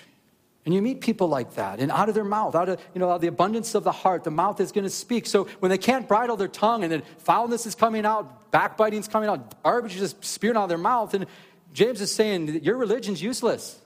And 0.65 0.73
you 0.75 0.81
meet 0.81 1.01
people 1.01 1.29
like 1.29 1.55
that, 1.55 1.79
and 1.79 1.89
out 1.89 2.09
of 2.09 2.15
their 2.15 2.25
mouth, 2.25 2.53
out 2.53 2.69
of, 2.69 2.81
you 2.93 2.99
know, 2.99 3.09
out 3.09 3.15
of 3.15 3.21
the 3.21 3.27
abundance 3.27 3.75
of 3.75 3.83
the 3.83 3.93
heart, 3.93 4.25
the 4.25 4.31
mouth 4.31 4.59
is 4.59 4.71
going 4.71 4.83
to 4.83 4.89
speak. 4.89 5.25
So 5.25 5.45
when 5.59 5.69
they 5.69 5.77
can't 5.77 6.07
bridle 6.07 6.35
their 6.35 6.49
tongue 6.49 6.83
and 6.83 6.91
then 6.91 7.01
foulness 7.19 7.65
is 7.65 7.75
coming 7.75 8.05
out, 8.05 8.51
backbiting 8.51 8.99
is 8.99 9.07
coming 9.07 9.29
out, 9.29 9.63
garbage 9.63 9.95
is 9.95 10.01
just 10.01 10.23
spewing 10.23 10.57
out 10.57 10.63
of 10.63 10.69
their 10.69 10.77
mouth. 10.77 11.13
And 11.13 11.25
James 11.73 12.01
is 12.01 12.13
saying 12.13 12.63
your 12.63 12.75
religion's 12.75 13.21
useless. 13.21 13.79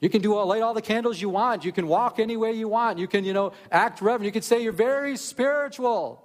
You 0.00 0.08
can 0.08 0.22
do 0.22 0.34
all, 0.34 0.46
light 0.46 0.62
all 0.62 0.74
the 0.74 0.82
candles 0.82 1.20
you 1.20 1.28
want. 1.28 1.64
You 1.64 1.72
can 1.72 1.86
walk 1.86 2.18
any 2.18 2.36
way 2.36 2.52
you 2.52 2.68
want. 2.68 2.98
You 2.98 3.06
can, 3.06 3.24
you 3.24 3.32
know, 3.32 3.52
act 3.70 4.02
reverent. 4.02 4.24
You 4.24 4.32
can 4.32 4.42
say 4.42 4.62
you're 4.62 4.72
very 4.72 5.16
spiritual. 5.16 6.22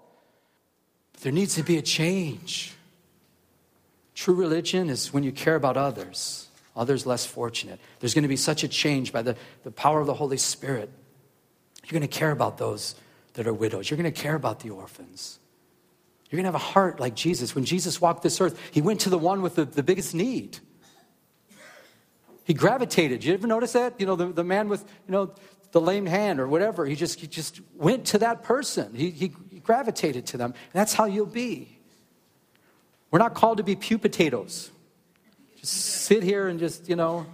But 1.13 1.21
there 1.21 1.31
needs 1.31 1.55
to 1.55 1.63
be 1.63 1.77
a 1.77 1.81
change. 1.81 2.73
True 4.15 4.35
religion 4.35 4.89
is 4.89 5.13
when 5.13 5.23
you 5.23 5.31
care 5.31 5.55
about 5.55 5.77
others, 5.77 6.48
others 6.79 7.05
less 7.05 7.25
fortunate. 7.25 7.79
There's 7.99 8.13
going 8.13 8.23
to 8.23 8.29
be 8.29 8.37
such 8.37 8.63
a 8.63 8.67
change 8.67 9.11
by 9.11 9.21
the, 9.21 9.35
the 9.63 9.71
power 9.71 9.99
of 9.99 10.07
the 10.07 10.13
Holy 10.13 10.37
Spirit. 10.37 10.89
You're 11.83 11.99
going 11.99 12.09
to 12.09 12.17
care 12.17 12.31
about 12.31 12.57
those 12.57 12.95
that 13.33 13.45
are 13.45 13.53
widows. 13.53 13.89
You're 13.89 13.97
going 13.97 14.11
to 14.11 14.21
care 14.21 14.35
about 14.35 14.61
the 14.61 14.69
orphans. 14.71 15.39
You're 16.29 16.37
going 16.37 16.51
to 16.51 16.57
have 16.57 16.61
a 16.61 16.71
heart 16.73 16.99
like 16.99 17.15
Jesus. 17.15 17.53
When 17.53 17.65
Jesus 17.65 17.99
walked 17.99 18.23
this 18.23 18.39
earth, 18.39 18.59
he 18.71 18.81
went 18.81 19.01
to 19.01 19.09
the 19.09 19.17
one 19.17 19.41
with 19.41 19.55
the, 19.55 19.65
the 19.65 19.83
biggest 19.83 20.15
need. 20.15 20.59
He 22.45 22.53
gravitated. 22.53 23.23
You 23.23 23.33
ever 23.33 23.45
notice 23.45 23.73
that? 23.73 23.99
You 23.99 24.05
know, 24.05 24.15
the, 24.15 24.27
the 24.27 24.43
man 24.43 24.69
with, 24.69 24.81
you 25.07 25.11
know, 25.11 25.33
the 25.71 25.81
lame 25.81 26.05
hand 26.05 26.39
or 26.39 26.47
whatever. 26.47 26.85
He 26.85 26.95
just, 26.95 27.19
he 27.19 27.27
just 27.27 27.61
went 27.75 28.05
to 28.07 28.19
that 28.19 28.43
person. 28.43 28.93
He, 28.95 29.11
he, 29.11 29.31
gravitated 29.69 30.25
to 30.25 30.37
them. 30.37 30.51
And 30.51 30.73
that's 30.73 30.93
how 30.93 31.05
you'll 31.05 31.27
be. 31.27 31.77
We're 33.11 33.19
not 33.19 33.35
called 33.35 33.57
to 33.57 33.63
be 33.63 33.75
pew 33.75 33.99
potatoes. 33.99 34.71
Just 35.59 35.73
sit 35.73 36.23
here 36.23 36.47
and 36.47 36.57
just, 36.57 36.87
you 36.87 36.95
know, 36.95 37.25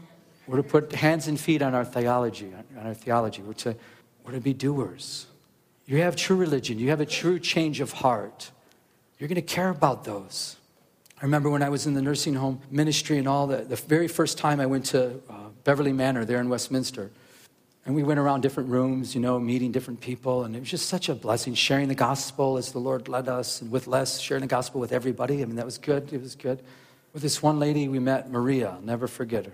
we're 0.47 0.57
to 0.57 0.63
put 0.63 0.91
hands 0.93 1.27
and 1.27 1.39
feet 1.39 1.61
on 1.61 1.75
our 1.75 1.85
theology, 1.85 2.51
on 2.79 2.87
our 2.87 2.93
theology. 2.93 3.43
We're 3.43 3.53
to, 3.53 3.75
we're 4.23 4.31
to 4.31 4.41
be 4.41 4.53
doers. 4.53 5.27
You 5.85 5.97
have 5.97 6.15
true 6.15 6.35
religion. 6.35 6.79
You 6.79 6.89
have 6.89 7.01
a 7.01 7.05
true 7.05 7.37
change 7.37 7.81
of 7.81 7.91
heart. 7.91 8.49
You're 9.19 9.27
going 9.27 9.35
to 9.35 9.41
care 9.43 9.69
about 9.69 10.05
those. 10.05 10.55
I 11.21 11.23
remember 11.23 11.51
when 11.51 11.61
I 11.61 11.69
was 11.69 11.85
in 11.85 11.93
the 11.93 12.01
nursing 12.01 12.33
home 12.33 12.61
ministry 12.71 13.19
and 13.19 13.27
all, 13.27 13.45
the, 13.45 13.57
the 13.57 13.75
very 13.75 14.07
first 14.07 14.39
time 14.39 14.59
I 14.59 14.65
went 14.65 14.85
to 14.87 15.21
uh, 15.29 15.33
Beverly 15.63 15.93
Manor 15.93 16.25
there 16.25 16.39
in 16.39 16.49
Westminster. 16.49 17.11
And 17.85 17.93
we 17.93 18.01
went 18.01 18.19
around 18.19 18.41
different 18.41 18.69
rooms, 18.69 19.13
you 19.13 19.21
know, 19.21 19.39
meeting 19.39 19.71
different 19.71 20.01
people. 20.01 20.45
And 20.45 20.55
it 20.55 20.59
was 20.59 20.69
just 20.71 20.89
such 20.89 21.09
a 21.09 21.15
blessing, 21.15 21.53
sharing 21.53 21.89
the 21.89 21.95
gospel 21.95 22.57
as 22.57 22.71
the 22.71 22.79
Lord 22.79 23.07
led 23.07 23.29
us, 23.29 23.61
and 23.61 23.69
with 23.69 23.85
Les, 23.85 24.19
sharing 24.19 24.41
the 24.41 24.47
gospel 24.47 24.81
with 24.81 24.91
everybody. 24.91 25.43
I 25.43 25.45
mean, 25.45 25.57
that 25.57 25.65
was 25.65 25.77
good. 25.77 26.11
It 26.11 26.19
was 26.19 26.33
good. 26.33 26.63
With 27.15 27.23
this 27.23 27.41
one 27.41 27.59
lady 27.59 27.87
we 27.87 27.99
met, 27.99 28.29
Maria, 28.29 28.71
I'll 28.71 28.81
never 28.81 29.07
forget 29.07 29.45
her. 29.45 29.53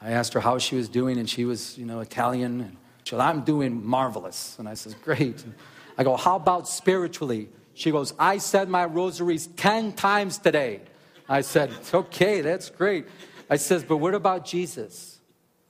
I 0.00 0.12
asked 0.12 0.34
her 0.34 0.40
how 0.40 0.58
she 0.58 0.76
was 0.76 0.88
doing, 0.88 1.18
and 1.18 1.28
she 1.28 1.44
was, 1.44 1.76
you 1.76 1.84
know, 1.84 1.98
Italian. 1.98 2.60
And 2.60 2.76
she 3.02 3.10
said, 3.10 3.18
I'm 3.18 3.40
doing 3.40 3.84
marvelous. 3.84 4.54
And 4.60 4.68
I 4.68 4.74
said, 4.74 4.94
Great. 5.02 5.42
And 5.42 5.52
I 5.98 6.04
go, 6.04 6.16
How 6.16 6.36
about 6.36 6.68
spiritually? 6.68 7.48
She 7.74 7.90
goes, 7.90 8.14
I 8.20 8.38
said 8.38 8.68
my 8.68 8.84
rosaries 8.84 9.48
10 9.48 9.94
times 9.94 10.38
today. 10.38 10.82
I 11.28 11.40
said, 11.40 11.72
okay, 11.92 12.40
that's 12.40 12.70
great. 12.70 13.06
I 13.50 13.56
says, 13.56 13.82
but 13.82 13.96
what 13.96 14.14
about 14.14 14.46
Jesus? 14.46 15.18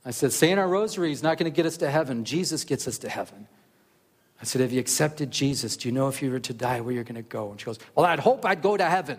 I 0.05 0.11
said, 0.11 0.33
saying 0.33 0.59
our 0.59 0.68
rosary 0.68 1.12
is 1.12 1.22
not 1.22 1.38
going 1.38 1.50
to 1.50 1.57
get 1.57 1.64
us 1.64 1.79
to 1.79 1.90
heaven. 1.90 2.24
Jesus 2.24 2.62
gets 2.62 2.87
us 2.87 2.98
to 2.98 3.09
heaven. 3.09 3.48
I 4.40 4.44
said, 4.44 4.61
have 4.61 4.70
you 4.70 4.79
accepted 4.79 5.31
Jesus? 5.31 5.79
Do 5.79 5.88
you 5.88 5.92
know 5.92 6.09
if 6.09 6.22
you 6.22 6.31
were 6.31 6.38
to 6.40 6.52
die 6.52 6.81
where 6.81 6.94
you're 6.94 7.05
going 7.05 7.16
to 7.16 7.22
go? 7.22 7.50
And 7.50 7.59
she 7.59 7.64
goes, 7.64 7.79
well, 7.94 8.05
I'd 8.05 8.20
hope 8.20 8.44
I'd 8.44 8.61
go 8.61 8.76
to 8.76 8.85
heaven. 8.85 9.18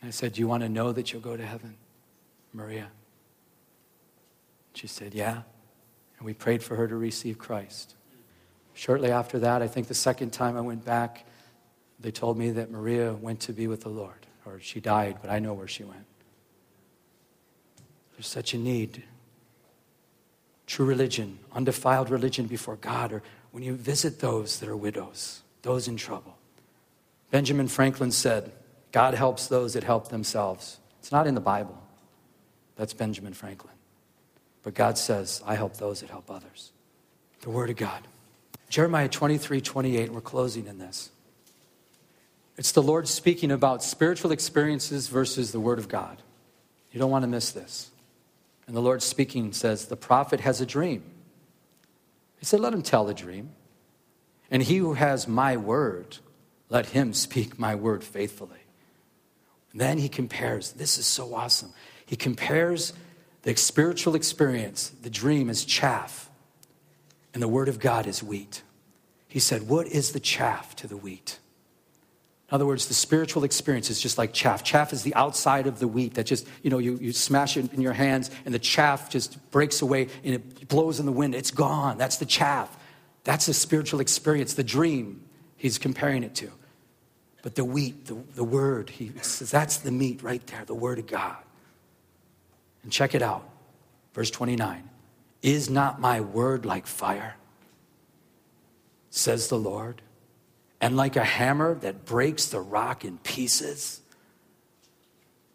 And 0.00 0.08
I 0.08 0.10
said, 0.10 0.34
do 0.34 0.40
you 0.40 0.48
want 0.48 0.62
to 0.62 0.68
know 0.68 0.92
that 0.92 1.12
you'll 1.12 1.22
go 1.22 1.36
to 1.36 1.44
heaven, 1.44 1.74
Maria? 2.52 2.88
She 4.74 4.86
said, 4.86 5.14
yeah. 5.14 5.42
And 6.18 6.26
we 6.26 6.34
prayed 6.34 6.62
for 6.62 6.76
her 6.76 6.86
to 6.86 6.96
receive 6.96 7.38
Christ. 7.38 7.94
Shortly 8.74 9.10
after 9.10 9.38
that, 9.38 9.62
I 9.62 9.68
think 9.68 9.88
the 9.88 9.94
second 9.94 10.30
time 10.30 10.56
I 10.56 10.60
went 10.60 10.84
back, 10.84 11.24
they 11.98 12.10
told 12.10 12.36
me 12.36 12.50
that 12.50 12.70
Maria 12.70 13.14
went 13.14 13.40
to 13.40 13.52
be 13.52 13.66
with 13.66 13.80
the 13.80 13.88
Lord, 13.88 14.26
or 14.44 14.60
she 14.60 14.80
died, 14.80 15.16
but 15.22 15.30
I 15.30 15.38
know 15.38 15.54
where 15.54 15.68
she 15.68 15.82
went. 15.82 16.04
There's 18.12 18.26
such 18.26 18.52
a 18.52 18.58
need. 18.58 19.02
True 20.66 20.84
religion, 20.84 21.38
undefiled 21.52 22.10
religion 22.10 22.46
before 22.46 22.76
God, 22.76 23.12
or 23.12 23.22
when 23.50 23.62
you 23.62 23.74
visit 23.74 24.20
those 24.20 24.58
that 24.60 24.68
are 24.68 24.76
widows, 24.76 25.42
those 25.62 25.88
in 25.88 25.96
trouble. 25.96 26.36
Benjamin 27.30 27.68
Franklin 27.68 28.12
said, 28.12 28.52
God 28.96 29.12
helps 29.12 29.48
those 29.48 29.74
that 29.74 29.84
help 29.84 30.08
themselves. 30.08 30.78
It's 31.00 31.12
not 31.12 31.26
in 31.26 31.34
the 31.34 31.40
Bible. 31.42 31.78
That's 32.76 32.94
Benjamin 32.94 33.34
Franklin. 33.34 33.74
But 34.62 34.72
God 34.72 34.96
says, 34.96 35.42
I 35.44 35.54
help 35.54 35.76
those 35.76 36.00
that 36.00 36.08
help 36.08 36.30
others. 36.30 36.72
The 37.42 37.50
Word 37.50 37.68
of 37.68 37.76
God. 37.76 38.08
Jeremiah 38.70 39.10
23 39.10 39.60
28, 39.60 40.12
we're 40.12 40.22
closing 40.22 40.66
in 40.66 40.78
this. 40.78 41.10
It's 42.56 42.72
the 42.72 42.82
Lord 42.82 43.06
speaking 43.06 43.50
about 43.50 43.84
spiritual 43.84 44.32
experiences 44.32 45.08
versus 45.08 45.52
the 45.52 45.60
Word 45.60 45.78
of 45.78 45.88
God. 45.88 46.22
You 46.90 46.98
don't 46.98 47.10
want 47.10 47.24
to 47.24 47.28
miss 47.28 47.52
this. 47.52 47.90
And 48.66 48.74
the 48.74 48.80
Lord 48.80 49.02
speaking 49.02 49.52
says, 49.52 49.88
The 49.88 49.96
prophet 49.96 50.40
has 50.40 50.62
a 50.62 50.66
dream. 50.66 51.02
He 52.38 52.46
said, 52.46 52.60
Let 52.60 52.72
him 52.72 52.80
tell 52.80 53.04
the 53.04 53.12
dream. 53.12 53.50
And 54.50 54.62
he 54.62 54.78
who 54.78 54.94
has 54.94 55.28
my 55.28 55.58
word, 55.58 56.16
let 56.70 56.86
him 56.86 57.12
speak 57.26 57.58
my 57.58 57.74
word 57.74 58.02
faithfully. 58.02 58.60
Then 59.76 59.98
he 59.98 60.08
compares. 60.08 60.72
This 60.72 60.98
is 60.98 61.06
so 61.06 61.34
awesome. 61.34 61.72
He 62.06 62.16
compares 62.16 62.92
the 63.42 63.54
spiritual 63.54 64.16
experience, 64.16 64.90
the 65.02 65.10
dream 65.10 65.48
is 65.48 65.64
chaff, 65.64 66.30
and 67.32 67.42
the 67.42 67.46
word 67.46 67.68
of 67.68 67.78
God 67.78 68.06
is 68.06 68.22
wheat. 68.22 68.62
He 69.28 69.38
said, 69.38 69.68
What 69.68 69.86
is 69.86 70.12
the 70.12 70.18
chaff 70.18 70.74
to 70.76 70.88
the 70.88 70.96
wheat? 70.96 71.38
In 72.48 72.54
other 72.54 72.66
words, 72.66 72.86
the 72.86 72.94
spiritual 72.94 73.44
experience 73.44 73.90
is 73.90 74.00
just 74.00 74.18
like 74.18 74.32
chaff. 74.32 74.64
Chaff 74.64 74.92
is 74.92 75.02
the 75.02 75.14
outside 75.14 75.66
of 75.66 75.78
the 75.78 75.88
wheat 75.88 76.14
that 76.14 76.24
just, 76.26 76.46
you 76.62 76.70
know, 76.70 76.78
you, 76.78 76.96
you 77.00 77.12
smash 77.12 77.56
it 77.56 77.72
in 77.72 77.80
your 77.80 77.92
hands 77.92 78.30
and 78.44 78.54
the 78.54 78.58
chaff 78.58 79.10
just 79.10 79.50
breaks 79.50 79.82
away 79.82 80.08
and 80.22 80.34
it 80.34 80.68
blows 80.68 81.00
in 81.00 81.06
the 81.06 81.12
wind. 81.12 81.34
It's 81.34 81.50
gone. 81.50 81.98
That's 81.98 82.18
the 82.18 82.24
chaff. 82.24 82.76
That's 83.24 83.46
the 83.46 83.54
spiritual 83.54 83.98
experience, 83.98 84.54
the 84.54 84.62
dream 84.62 85.24
he's 85.56 85.76
comparing 85.76 86.22
it 86.22 86.36
to. 86.36 86.52
But 87.46 87.54
the 87.54 87.64
wheat, 87.64 88.06
the, 88.06 88.16
the 88.34 88.42
word, 88.42 88.90
he 88.90 89.12
says 89.22 89.52
that's 89.52 89.76
the 89.76 89.92
meat 89.92 90.20
right 90.24 90.44
there, 90.48 90.64
the 90.64 90.74
word 90.74 90.98
of 90.98 91.06
God. 91.06 91.36
And 92.82 92.90
check 92.90 93.14
it 93.14 93.22
out. 93.22 93.48
Verse 94.14 94.32
29 94.32 94.82
Is 95.42 95.70
not 95.70 96.00
my 96.00 96.20
word 96.20 96.66
like 96.66 96.88
fire? 96.88 97.36
Says 99.10 99.46
the 99.46 99.56
Lord 99.56 100.02
and 100.80 100.96
like 100.96 101.14
a 101.14 101.22
hammer 101.22 101.76
that 101.76 102.04
breaks 102.04 102.46
the 102.46 102.58
rock 102.58 103.04
in 103.04 103.18
pieces. 103.18 104.00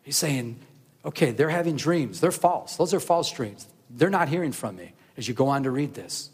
He's 0.01 0.15
saying, 0.15 0.59
okay, 1.03 1.31
they're 1.31 1.49
having 1.49 1.75
dreams. 1.75 2.21
They're 2.21 2.31
false. 2.31 2.77
Those 2.77 2.93
are 2.93 3.01
false 3.01 3.29
dreams. 3.33 3.67
They're 3.89 4.09
not 4.09 4.29
hearing 4.29 4.53
from 4.53 4.77
me 4.77 4.93
as 5.17 5.27
you 5.27 5.33
go 5.33 5.49
on 5.49 5.63
to 5.63 5.71
read 5.71 5.93
this. 5.93 6.29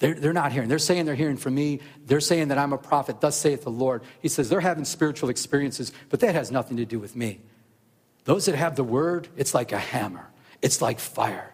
They're, 0.00 0.14
they're 0.14 0.32
not 0.32 0.50
hearing. 0.50 0.68
They're 0.68 0.78
saying 0.78 1.04
they're 1.04 1.14
hearing 1.14 1.36
from 1.36 1.54
me. 1.54 1.80
They're 2.06 2.20
saying 2.20 2.48
that 2.48 2.58
I'm 2.58 2.72
a 2.72 2.78
prophet. 2.78 3.20
Thus 3.20 3.36
saith 3.36 3.62
the 3.62 3.70
Lord. 3.70 4.02
He 4.20 4.28
says 4.28 4.48
they're 4.48 4.60
having 4.60 4.84
spiritual 4.84 5.28
experiences, 5.28 5.92
but 6.08 6.20
that 6.20 6.34
has 6.34 6.50
nothing 6.50 6.78
to 6.78 6.86
do 6.86 6.98
with 6.98 7.14
me. 7.14 7.40
Those 8.24 8.46
that 8.46 8.54
have 8.54 8.76
the 8.76 8.84
word, 8.84 9.28
it's 9.36 9.54
like 9.54 9.72
a 9.72 9.78
hammer, 9.78 10.28
it's 10.60 10.82
like 10.82 10.98
fire. 10.98 11.52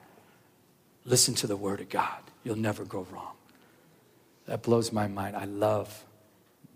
Listen 1.05 1.35
to 1.35 1.47
the 1.47 1.57
word 1.57 1.81
of 1.81 1.89
God. 1.89 2.19
You'll 2.43 2.57
never 2.57 2.85
go 2.85 3.07
wrong. 3.13 3.35
That 4.47 4.63
blows 4.63 4.93
my 4.93 5.07
mind. 5.09 5.37
I 5.37 5.45
love 5.45 6.05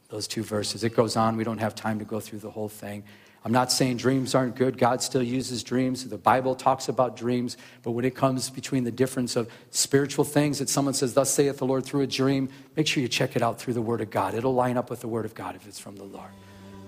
those 0.09 0.29
two 0.29 0.43
verses. 0.43 0.85
It 0.85 0.95
goes 0.95 1.17
on. 1.17 1.37
We 1.37 1.45
don't 1.45 1.59
have 1.59 1.75
time 1.75 1.99
to 2.01 2.05
go 2.05 2.21
through 2.21 2.41
the 2.41 2.51
whole 2.51 2.69
thing. 2.69 3.05
I'm 3.45 3.53
not 3.53 3.73
saying 3.73 3.97
dreams 3.97 4.35
aren't 4.35 4.55
good. 4.55 4.77
God 4.77 5.03
still 5.03 5.23
uses 5.23 5.63
dreams. 5.63 6.07
The 6.07 6.19
Bible 6.19 6.55
talks 6.55 6.89
about 6.89 7.17
dreams. 7.17 7.57
But 7.83 7.93
when 7.93 8.05
it 8.05 8.15
comes 8.15 8.51
between 8.51 8.85
the 8.85 8.91
difference 8.91 9.35
of 9.35 9.51
spiritual 9.71 10.25
things 10.25 10.59
that 10.59 10.69
someone 10.69 10.93
says, 10.93 11.15
Thus 11.15 11.33
saith 11.33 11.57
the 11.59 11.67
Lord 11.67 11.85
through 11.85 12.03
a 12.03 12.07
dream, 12.07 12.51
make 12.77 12.87
sure 12.87 13.03
you 13.03 13.09
check 13.09 13.37
it 13.37 13.43
out 13.43 13.59
through 13.59 13.75
the 13.75 13.83
Word 13.83 14.03
of 14.03 14.11
God. 14.11 14.35
It'll 14.35 14.55
line 14.55 14.77
up 14.77 14.91
with 14.91 15.01
the 15.01 15.09
Word 15.09 15.25
of 15.25 15.35
God 15.35 15.57
if 15.57 15.67
it's 15.67 15.79
from 15.79 15.97
the 15.97 16.05
Lord. 16.05 16.31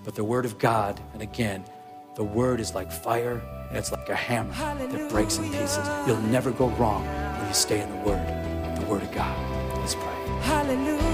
But 0.04 0.14
the 0.14 0.24
Word 0.24 0.44
of 0.44 0.58
God, 0.58 1.00
and 1.14 1.22
again, 1.22 1.64
the 2.16 2.24
Word 2.24 2.60
is 2.60 2.74
like 2.74 2.92
fire 2.92 3.40
and 3.68 3.78
it's 3.78 3.90
like 3.90 4.08
a 4.10 4.14
hammer 4.14 4.52
that 4.52 5.10
breaks 5.10 5.38
in 5.38 5.50
pieces. 5.50 5.88
You'll 6.06 6.20
never 6.22 6.50
go 6.50 6.68
wrong 6.70 7.06
when 7.38 7.48
you 7.48 7.54
stay 7.54 7.80
in 7.80 7.88
the 7.88 7.96
Word, 8.08 8.78
the 8.78 8.86
Word 8.86 9.02
of 9.02 9.12
God. 9.12 9.78
Let's 9.78 9.94
pray. 9.94 10.04
Hallelujah. 10.42 11.11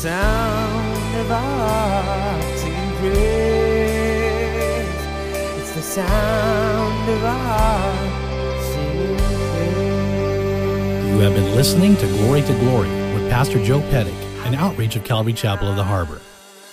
Sound 0.00 1.16
of 1.16 1.30
our 1.30 2.42
singing 2.56 2.96
praise. 2.96 3.20
It's 5.60 5.72
the 5.74 5.82
sound 5.82 7.10
of 7.10 7.22
our 7.22 8.62
singing 8.62 9.18
praise. 9.18 11.06
You 11.06 11.18
have 11.18 11.34
been 11.34 11.54
listening 11.54 11.96
to 11.96 12.06
Glory 12.06 12.40
to 12.40 12.58
Glory 12.60 12.88
with 13.12 13.28
Pastor 13.28 13.62
Joe 13.62 13.80
Pettick, 13.90 14.16
an 14.46 14.54
outreach 14.54 14.96
of 14.96 15.04
Calvary 15.04 15.34
Chapel 15.34 15.68
of 15.68 15.76
the 15.76 15.84
Harbor. 15.84 16.22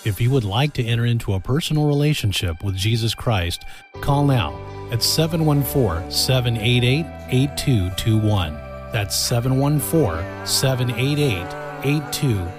If 0.05 0.21
you 0.21 0.31
would 0.31 0.45
like 0.45 0.71
to 0.75 0.85
enter 0.85 1.05
into 1.05 1.33
a 1.33 1.39
personal 1.41 1.85
relationship 1.85 2.63
with 2.63 2.77
Jesus 2.77 3.13
Christ, 3.13 3.65
call 3.99 4.23
now 4.23 4.57
at 4.89 5.03
714 5.03 6.09
788 6.09 7.05
8221. 7.27 8.53
That's 8.93 9.17
714 9.17 10.45
788 10.45 11.45
8221. 11.83 12.56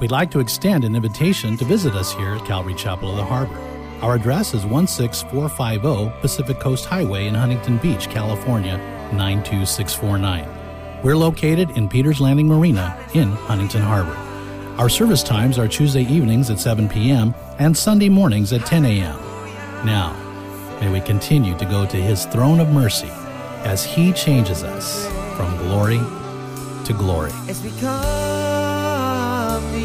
We'd 0.00 0.10
like 0.10 0.30
to 0.32 0.40
extend 0.40 0.84
an 0.84 0.94
invitation 0.94 1.56
to 1.56 1.64
visit 1.64 1.94
us 1.94 2.12
here 2.12 2.34
at 2.34 2.44
Calvary 2.44 2.74
Chapel 2.74 3.10
of 3.10 3.16
the 3.16 3.24
Harbor. 3.24 3.58
Our 4.02 4.16
address 4.16 4.52
is 4.52 4.62
16450 4.64 6.20
Pacific 6.20 6.60
Coast 6.60 6.84
Highway 6.84 7.26
in 7.26 7.34
Huntington 7.34 7.78
Beach, 7.78 8.10
California 8.10 8.76
92649. 9.12 11.02
We're 11.02 11.16
located 11.16 11.70
in 11.70 11.88
Peters 11.88 12.20
Landing 12.20 12.46
Marina 12.46 12.98
in 13.14 13.32
Huntington 13.32 13.82
Harbor. 13.82 14.16
Our 14.78 14.90
service 14.90 15.22
times 15.22 15.58
are 15.58 15.66
Tuesday 15.66 16.02
evenings 16.02 16.50
at 16.50 16.60
7 16.60 16.88
p.m. 16.90 17.34
and 17.58 17.74
Sunday 17.74 18.10
mornings 18.10 18.52
at 18.52 18.66
10 18.66 18.84
a.m. 18.84 19.16
Now, 19.86 20.12
may 20.80 20.90
we 20.90 21.00
continue 21.00 21.56
to 21.56 21.64
go 21.64 21.86
to 21.86 21.96
His 21.96 22.26
throne 22.26 22.60
of 22.60 22.68
mercy 22.68 23.10
as 23.64 23.82
He 23.82 24.12
changes 24.12 24.62
us 24.62 25.06
from 25.36 25.56
glory 25.56 26.00
to 26.84 26.92
glory. 26.92 27.32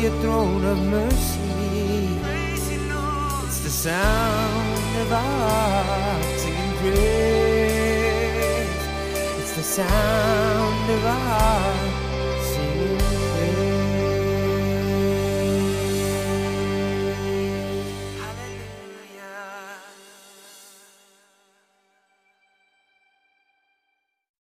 Your 0.01 0.19
throne 0.21 0.65
of 0.65 0.79
mercy, 0.79 2.17
it's 3.45 3.59
the 3.59 3.69
sound 3.69 4.97
of 4.97 5.11
our 5.13 6.23
singing 6.39 6.75
praise. 6.77 8.01
It's 9.39 9.55
the 9.55 9.61
sound 9.61 10.89
of 10.89 11.05
our 11.05 12.00